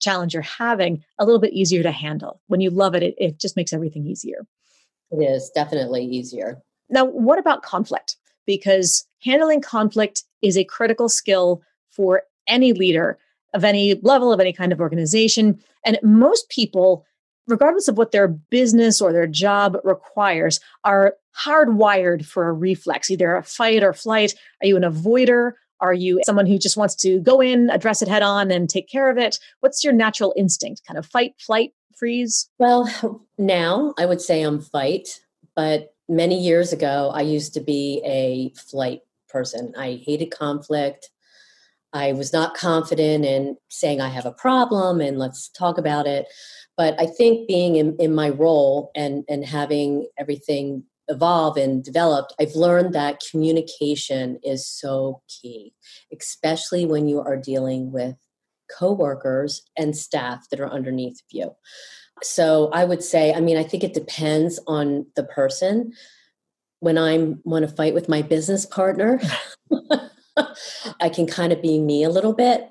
challenge 0.00 0.32
you're 0.32 0.42
having 0.42 1.04
a 1.18 1.26
little 1.26 1.40
bit 1.40 1.52
easier 1.52 1.82
to 1.82 1.92
handle. 1.92 2.40
When 2.46 2.62
you 2.62 2.70
love 2.70 2.94
it, 2.94 3.02
it, 3.02 3.14
it 3.18 3.38
just 3.38 3.54
makes 3.54 3.74
everything 3.74 4.06
easier. 4.06 4.46
It 5.10 5.22
is 5.22 5.50
definitely 5.54 6.06
easier. 6.06 6.62
Now, 6.88 7.04
what 7.04 7.38
about 7.38 7.62
conflict? 7.62 8.16
Because 8.48 9.06
handling 9.22 9.60
conflict 9.60 10.24
is 10.40 10.56
a 10.56 10.64
critical 10.64 11.10
skill 11.10 11.60
for 11.90 12.22
any 12.48 12.72
leader 12.72 13.18
of 13.52 13.62
any 13.62 13.94
level, 14.02 14.32
of 14.32 14.40
any 14.40 14.54
kind 14.54 14.72
of 14.72 14.80
organization. 14.80 15.60
And 15.84 15.98
most 16.02 16.48
people, 16.48 17.04
regardless 17.46 17.88
of 17.88 17.98
what 17.98 18.10
their 18.10 18.26
business 18.26 19.02
or 19.02 19.12
their 19.12 19.26
job 19.26 19.76
requires, 19.84 20.60
are 20.82 21.14
hardwired 21.38 22.24
for 22.24 22.48
a 22.48 22.52
reflex, 22.52 23.10
either 23.10 23.36
a 23.36 23.42
fight 23.42 23.84
or 23.84 23.92
flight. 23.92 24.34
Are 24.62 24.66
you 24.66 24.78
an 24.78 24.82
avoider? 24.82 25.52
Are 25.80 25.94
you 25.94 26.20
someone 26.24 26.46
who 26.46 26.58
just 26.58 26.78
wants 26.78 26.94
to 26.96 27.20
go 27.20 27.40
in, 27.40 27.68
address 27.68 28.00
it 28.00 28.08
head 28.08 28.22
on, 28.22 28.50
and 28.50 28.68
take 28.68 28.88
care 28.88 29.10
of 29.10 29.18
it? 29.18 29.38
What's 29.60 29.84
your 29.84 29.92
natural 29.92 30.32
instinct? 30.38 30.86
Kind 30.86 30.96
of 30.96 31.04
fight, 31.04 31.34
flight, 31.38 31.72
freeze? 31.96 32.48
Well, 32.58 33.22
now 33.36 33.92
I 33.98 34.06
would 34.06 34.22
say 34.22 34.42
I'm 34.42 34.60
fight, 34.60 35.20
but 35.54 35.94
many 36.08 36.38
years 36.38 36.72
ago, 36.72 37.10
I 37.14 37.22
used 37.22 37.54
to 37.54 37.60
be 37.60 38.02
a 38.04 38.52
flight 38.58 39.00
person. 39.28 39.72
I 39.76 40.02
hated 40.04 40.30
conflict. 40.30 41.10
I 41.92 42.12
was 42.12 42.32
not 42.32 42.54
confident 42.54 43.24
in 43.24 43.56
saying 43.68 44.00
I 44.00 44.08
have 44.08 44.26
a 44.26 44.32
problem 44.32 45.00
and 45.00 45.18
let's 45.18 45.48
talk 45.48 45.78
about 45.78 46.06
it. 46.06 46.26
But 46.76 47.00
I 47.00 47.06
think 47.06 47.48
being 47.48 47.76
in, 47.76 47.96
in 47.98 48.14
my 48.14 48.30
role 48.30 48.90
and, 48.94 49.24
and 49.28 49.44
having 49.44 50.08
everything 50.18 50.84
evolve 51.08 51.56
and 51.56 51.82
developed, 51.82 52.34
I've 52.38 52.54
learned 52.54 52.94
that 52.94 53.22
communication 53.30 54.38
is 54.42 54.66
so 54.66 55.22
key, 55.28 55.72
especially 56.12 56.84
when 56.84 57.08
you 57.08 57.20
are 57.20 57.36
dealing 57.36 57.90
with 57.90 58.16
coworkers 58.76 59.62
and 59.76 59.96
staff 59.96 60.48
that 60.50 60.60
are 60.60 60.70
underneath 60.70 61.20
you. 61.30 61.54
So 62.22 62.70
I 62.72 62.84
would 62.84 63.02
say, 63.02 63.32
I 63.32 63.40
mean, 63.40 63.56
I 63.56 63.62
think 63.62 63.84
it 63.84 63.94
depends 63.94 64.58
on 64.66 65.06
the 65.14 65.24
person. 65.24 65.92
When 66.80 66.98
I 66.98 67.34
want 67.44 67.68
to 67.68 67.74
fight 67.74 67.94
with 67.94 68.08
my 68.08 68.22
business 68.22 68.66
partner, 68.66 69.20
I 71.00 71.08
can 71.08 71.26
kind 71.26 71.52
of 71.52 71.62
be 71.62 71.78
me 71.78 72.04
a 72.04 72.10
little 72.10 72.32
bit. 72.32 72.68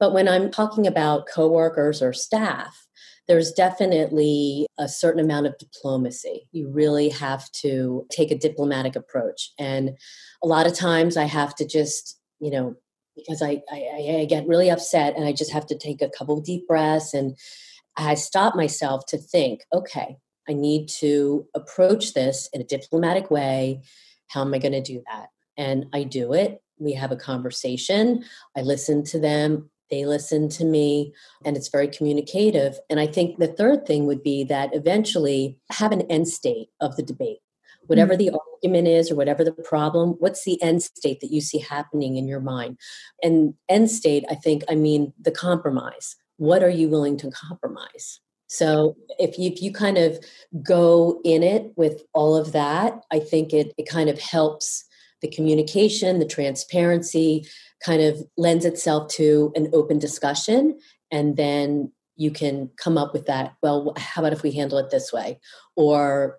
But 0.00 0.12
when 0.12 0.28
I'm 0.28 0.50
talking 0.50 0.86
about 0.86 1.28
coworkers 1.32 2.02
or 2.02 2.12
staff, 2.12 2.86
there's 3.26 3.52
definitely 3.52 4.66
a 4.78 4.88
certain 4.88 5.24
amount 5.24 5.46
of 5.46 5.56
diplomacy. 5.58 6.46
You 6.52 6.68
really 6.68 7.08
have 7.08 7.50
to 7.52 8.06
take 8.10 8.30
a 8.30 8.38
diplomatic 8.38 8.96
approach. 8.96 9.52
And 9.58 9.96
a 10.42 10.46
lot 10.46 10.66
of 10.66 10.74
times 10.74 11.16
I 11.16 11.24
have 11.24 11.54
to 11.56 11.66
just, 11.66 12.18
you 12.38 12.50
know, 12.50 12.76
because 13.16 13.42
I, 13.42 13.62
I, 13.70 14.18
I 14.20 14.26
get 14.28 14.46
really 14.46 14.70
upset 14.70 15.16
and 15.16 15.24
I 15.24 15.32
just 15.32 15.52
have 15.52 15.66
to 15.66 15.78
take 15.78 16.02
a 16.02 16.10
couple 16.10 16.40
deep 16.40 16.66
breaths 16.66 17.14
and 17.14 17.36
I 17.96 18.14
stop 18.14 18.56
myself 18.56 19.06
to 19.08 19.18
think, 19.18 19.60
okay, 19.72 20.16
I 20.48 20.52
need 20.52 20.88
to 21.00 21.46
approach 21.54 22.14
this 22.14 22.48
in 22.52 22.60
a 22.60 22.64
diplomatic 22.64 23.30
way. 23.30 23.82
How 24.28 24.42
am 24.42 24.52
I 24.52 24.58
going 24.58 24.72
to 24.72 24.82
do 24.82 25.02
that? 25.10 25.28
And 25.56 25.86
I 25.92 26.02
do 26.02 26.32
it. 26.32 26.60
We 26.78 26.94
have 26.94 27.12
a 27.12 27.16
conversation. 27.16 28.24
I 28.56 28.62
listen 28.62 29.04
to 29.04 29.20
them. 29.20 29.70
They 29.90 30.06
listen 30.06 30.48
to 30.50 30.64
me, 30.64 31.12
and 31.44 31.56
it's 31.56 31.68
very 31.68 31.88
communicative. 31.88 32.78
And 32.88 32.98
I 32.98 33.06
think 33.06 33.38
the 33.38 33.46
third 33.46 33.86
thing 33.86 34.06
would 34.06 34.22
be 34.22 34.42
that 34.44 34.74
eventually 34.74 35.58
have 35.70 35.92
an 35.92 36.00
end 36.10 36.26
state 36.26 36.70
of 36.80 36.96
the 36.96 37.02
debate. 37.02 37.38
Whatever 37.86 38.14
mm-hmm. 38.14 38.34
the 38.34 38.40
argument 38.62 38.88
is 38.88 39.10
or 39.10 39.16
whatever 39.16 39.44
the 39.44 39.52
problem, 39.52 40.10
what's 40.18 40.44
the 40.44 40.60
end 40.62 40.82
state 40.82 41.20
that 41.20 41.32
you 41.32 41.40
see 41.40 41.58
happening 41.58 42.16
in 42.16 42.26
your 42.26 42.40
mind? 42.40 42.78
And 43.22 43.54
end 43.68 43.90
state, 43.90 44.24
I 44.30 44.34
think, 44.34 44.64
I 44.68 44.74
mean 44.74 45.12
the 45.20 45.30
compromise. 45.30 46.16
What 46.36 46.62
are 46.62 46.70
you 46.70 46.88
willing 46.88 47.16
to 47.18 47.30
compromise? 47.30 48.20
So 48.46 48.96
if 49.18 49.38
you, 49.38 49.50
if 49.50 49.62
you 49.62 49.72
kind 49.72 49.98
of 49.98 50.18
go 50.62 51.20
in 51.24 51.42
it 51.42 51.72
with 51.76 52.02
all 52.12 52.36
of 52.36 52.52
that, 52.52 53.00
I 53.10 53.18
think 53.18 53.52
it, 53.52 53.72
it 53.78 53.88
kind 53.88 54.08
of 54.08 54.20
helps 54.20 54.84
the 55.22 55.28
communication, 55.28 56.18
the 56.18 56.26
transparency 56.26 57.46
kind 57.84 58.02
of 58.02 58.22
lends 58.36 58.64
itself 58.64 59.08
to 59.14 59.52
an 59.56 59.70
open 59.72 59.98
discussion. 59.98 60.78
And 61.10 61.36
then 61.36 61.92
you 62.16 62.30
can 62.30 62.70
come 62.76 62.98
up 62.98 63.12
with 63.12 63.26
that. 63.26 63.54
Well, 63.62 63.94
how 63.96 64.22
about 64.22 64.32
if 64.32 64.42
we 64.42 64.52
handle 64.52 64.78
it 64.78 64.90
this 64.90 65.12
way? 65.12 65.40
Or 65.76 66.38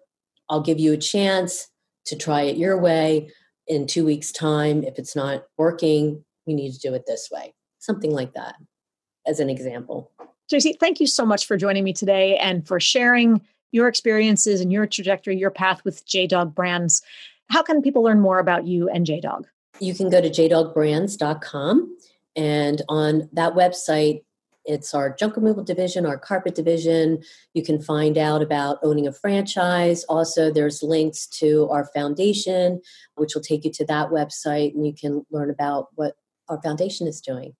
I'll 0.50 0.62
give 0.62 0.80
you 0.80 0.94
a 0.94 0.98
chance 0.98 1.68
to 2.06 2.16
try 2.16 2.44
it 2.44 2.58
your 2.58 2.78
way 2.78 3.32
in 3.68 3.88
two 3.88 4.06
weeks' 4.06 4.32
time. 4.32 4.84
If 4.84 5.00
it's 5.00 5.16
not 5.16 5.46
working, 5.58 6.24
you 6.46 6.56
need 6.56 6.74
to 6.74 6.80
do 6.80 6.94
it 6.94 7.06
this 7.08 7.30
way. 7.32 7.54
Something 7.80 8.12
like 8.12 8.34
that, 8.34 8.56
as 9.26 9.40
an 9.40 9.50
example. 9.50 10.12
Tracy, 10.50 10.78
thank 10.80 11.00
you 11.00 11.08
so 11.08 11.26
much 11.26 11.48
for 11.48 11.58
joining 11.58 11.84
me 11.84 11.94
today 11.94 12.38
and 12.38 12.68
for 12.68 12.80
sharing 12.80 13.42
your 13.72 13.88
experiences 13.88 14.62
and 14.62 14.72
your 14.72 14.86
trajectory, 14.86 15.38
your 15.38 15.52
path 15.52 15.84
with 15.84 16.06
JDog 16.08 16.54
Brands. 16.54 17.02
How 17.50 17.64
can 17.64 17.82
people 17.82 18.04
learn 18.04 18.22
more 18.22 18.40
about 18.40 18.66
you 18.66 18.90
and 18.90 19.06
JDog? 19.06 19.46
You 19.80 19.94
can 19.94 20.10
go 20.10 20.22
to 20.22 20.30
jdogbrands.com 20.30 21.98
and 22.36 22.82
on 22.88 23.30
that 23.34 23.54
website, 23.54 24.24
it's 24.66 24.94
our 24.94 25.14
junk 25.14 25.36
removal 25.36 25.64
division, 25.64 26.06
our 26.06 26.18
carpet 26.18 26.56
division. 26.56 27.24
You 27.54 27.64
can 27.64 27.82
find 27.82 28.18
out 28.18 28.42
about 28.42 28.80
owning 28.84 29.08
a 29.08 29.14
franchise. 29.14 30.04
Also, 30.06 30.52
there's 30.52 30.84
links 30.84 31.28
to 31.40 31.70
our 31.70 31.86
foundation, 31.94 32.82
which 33.16 33.36
will 33.36 33.42
take 33.42 33.66
you 33.66 33.72
to 33.74 33.86
that 33.86 34.10
website, 34.10 34.74
and 34.74 34.86
you 34.86 34.94
can 34.94 35.26
learn 35.32 35.50
about 35.50 35.88
what 35.96 36.16
our 36.50 36.62
foundation 36.62 37.08
is 37.08 37.22
doing. 37.22 37.54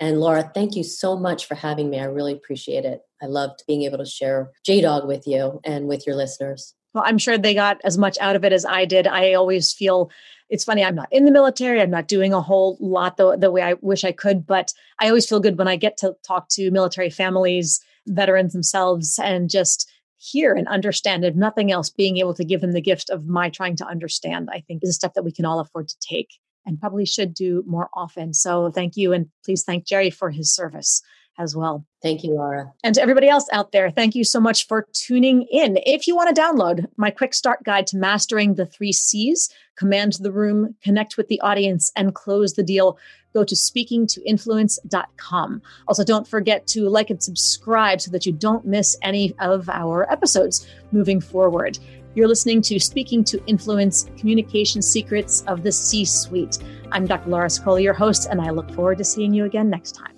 And 0.00 0.20
Laura, 0.20 0.50
thank 0.54 0.76
you 0.76 0.84
so 0.84 1.16
much 1.16 1.46
for 1.46 1.56
having 1.56 1.90
me. 1.90 1.98
I 1.98 2.04
really 2.04 2.32
appreciate 2.32 2.84
it. 2.84 3.00
I 3.20 3.26
loved 3.26 3.64
being 3.66 3.82
able 3.82 3.98
to 3.98 4.06
share 4.06 4.52
JDog 4.66 5.06
with 5.06 5.26
you 5.26 5.60
and 5.64 5.88
with 5.88 6.06
your 6.06 6.14
listeners. 6.14 6.74
Well, 6.94 7.04
I'm 7.06 7.18
sure 7.18 7.36
they 7.36 7.54
got 7.54 7.80
as 7.84 7.98
much 7.98 8.18
out 8.20 8.36
of 8.36 8.44
it 8.44 8.52
as 8.52 8.64
I 8.64 8.84
did. 8.84 9.06
I 9.06 9.34
always 9.34 9.72
feel 9.72 10.10
it's 10.48 10.64
funny, 10.64 10.82
I'm 10.82 10.94
not 10.94 11.12
in 11.12 11.24
the 11.26 11.30
military. 11.30 11.80
I'm 11.80 11.90
not 11.90 12.08
doing 12.08 12.32
a 12.32 12.40
whole 12.40 12.78
lot 12.80 13.16
the, 13.18 13.36
the 13.36 13.50
way 13.50 13.62
I 13.62 13.74
wish 13.82 14.04
I 14.04 14.12
could, 14.12 14.46
but 14.46 14.72
I 14.98 15.08
always 15.08 15.28
feel 15.28 15.40
good 15.40 15.58
when 15.58 15.68
I 15.68 15.76
get 15.76 15.98
to 15.98 16.16
talk 16.26 16.48
to 16.50 16.70
military 16.70 17.10
families, 17.10 17.80
veterans 18.06 18.54
themselves, 18.54 19.18
and 19.22 19.50
just 19.50 19.90
hear 20.16 20.54
and 20.54 20.66
understand, 20.68 21.24
if 21.24 21.34
nothing 21.34 21.70
else, 21.70 21.90
being 21.90 22.16
able 22.16 22.34
to 22.34 22.44
give 22.44 22.60
them 22.60 22.72
the 22.72 22.80
gift 22.80 23.10
of 23.10 23.26
my 23.26 23.50
trying 23.50 23.76
to 23.76 23.86
understand, 23.86 24.48
I 24.50 24.60
think 24.60 24.82
is 24.82 24.90
a 24.90 24.94
step 24.94 25.14
that 25.14 25.24
we 25.24 25.32
can 25.32 25.44
all 25.44 25.60
afford 25.60 25.88
to 25.88 25.96
take 26.00 26.30
and 26.66 26.80
probably 26.80 27.06
should 27.06 27.34
do 27.34 27.62
more 27.66 27.88
often. 27.94 28.34
So 28.34 28.70
thank 28.70 28.96
you. 28.96 29.12
And 29.12 29.28
please 29.44 29.64
thank 29.64 29.86
Jerry 29.86 30.10
for 30.10 30.30
his 30.30 30.52
service 30.52 31.02
as 31.38 31.56
well. 31.56 31.84
Thank 32.02 32.22
you, 32.22 32.34
Laura. 32.34 32.70
And 32.84 32.94
to 32.94 33.02
everybody 33.02 33.28
else 33.28 33.48
out 33.52 33.72
there, 33.72 33.90
thank 33.90 34.14
you 34.14 34.24
so 34.24 34.40
much 34.40 34.66
for 34.66 34.86
tuning 34.92 35.46
in. 35.50 35.78
If 35.84 36.06
you 36.06 36.14
want 36.14 36.34
to 36.34 36.40
download 36.40 36.86
my 36.96 37.10
quick 37.10 37.34
start 37.34 37.64
guide 37.64 37.86
to 37.88 37.96
mastering 37.96 38.54
the 38.54 38.66
three 38.66 38.92
C's, 38.92 39.50
command 39.76 40.14
the 40.20 40.32
room, 40.32 40.76
connect 40.82 41.16
with 41.16 41.28
the 41.28 41.40
audience, 41.40 41.90
and 41.96 42.14
close 42.14 42.52
the 42.54 42.62
deal, 42.62 42.98
go 43.34 43.44
to 43.44 43.54
speakingtoinfluence.com. 43.54 45.62
Also, 45.86 46.04
don't 46.04 46.26
forget 46.26 46.66
to 46.68 46.88
like 46.88 47.10
and 47.10 47.22
subscribe 47.22 48.00
so 48.00 48.10
that 48.10 48.24
you 48.26 48.32
don't 48.32 48.66
miss 48.66 48.96
any 49.02 49.34
of 49.38 49.68
our 49.68 50.10
episodes 50.10 50.66
moving 50.92 51.20
forward. 51.20 51.78
You're 52.14 52.28
listening 52.28 52.62
to 52.62 52.80
Speaking 52.80 53.22
to 53.24 53.44
Influence 53.46 54.10
Communication 54.16 54.80
Secrets 54.82 55.44
of 55.46 55.62
the 55.62 55.70
C 55.70 56.04
Suite. 56.04 56.58
I'm 56.90 57.06
Dr. 57.06 57.30
Laura 57.30 57.48
Sicola, 57.48 57.80
your 57.82 57.94
host, 57.94 58.26
and 58.30 58.40
I 58.40 58.50
look 58.50 58.70
forward 58.72 58.98
to 58.98 59.04
seeing 59.04 59.34
you 59.34 59.44
again 59.44 59.70
next 59.70 59.92
time. 59.92 60.17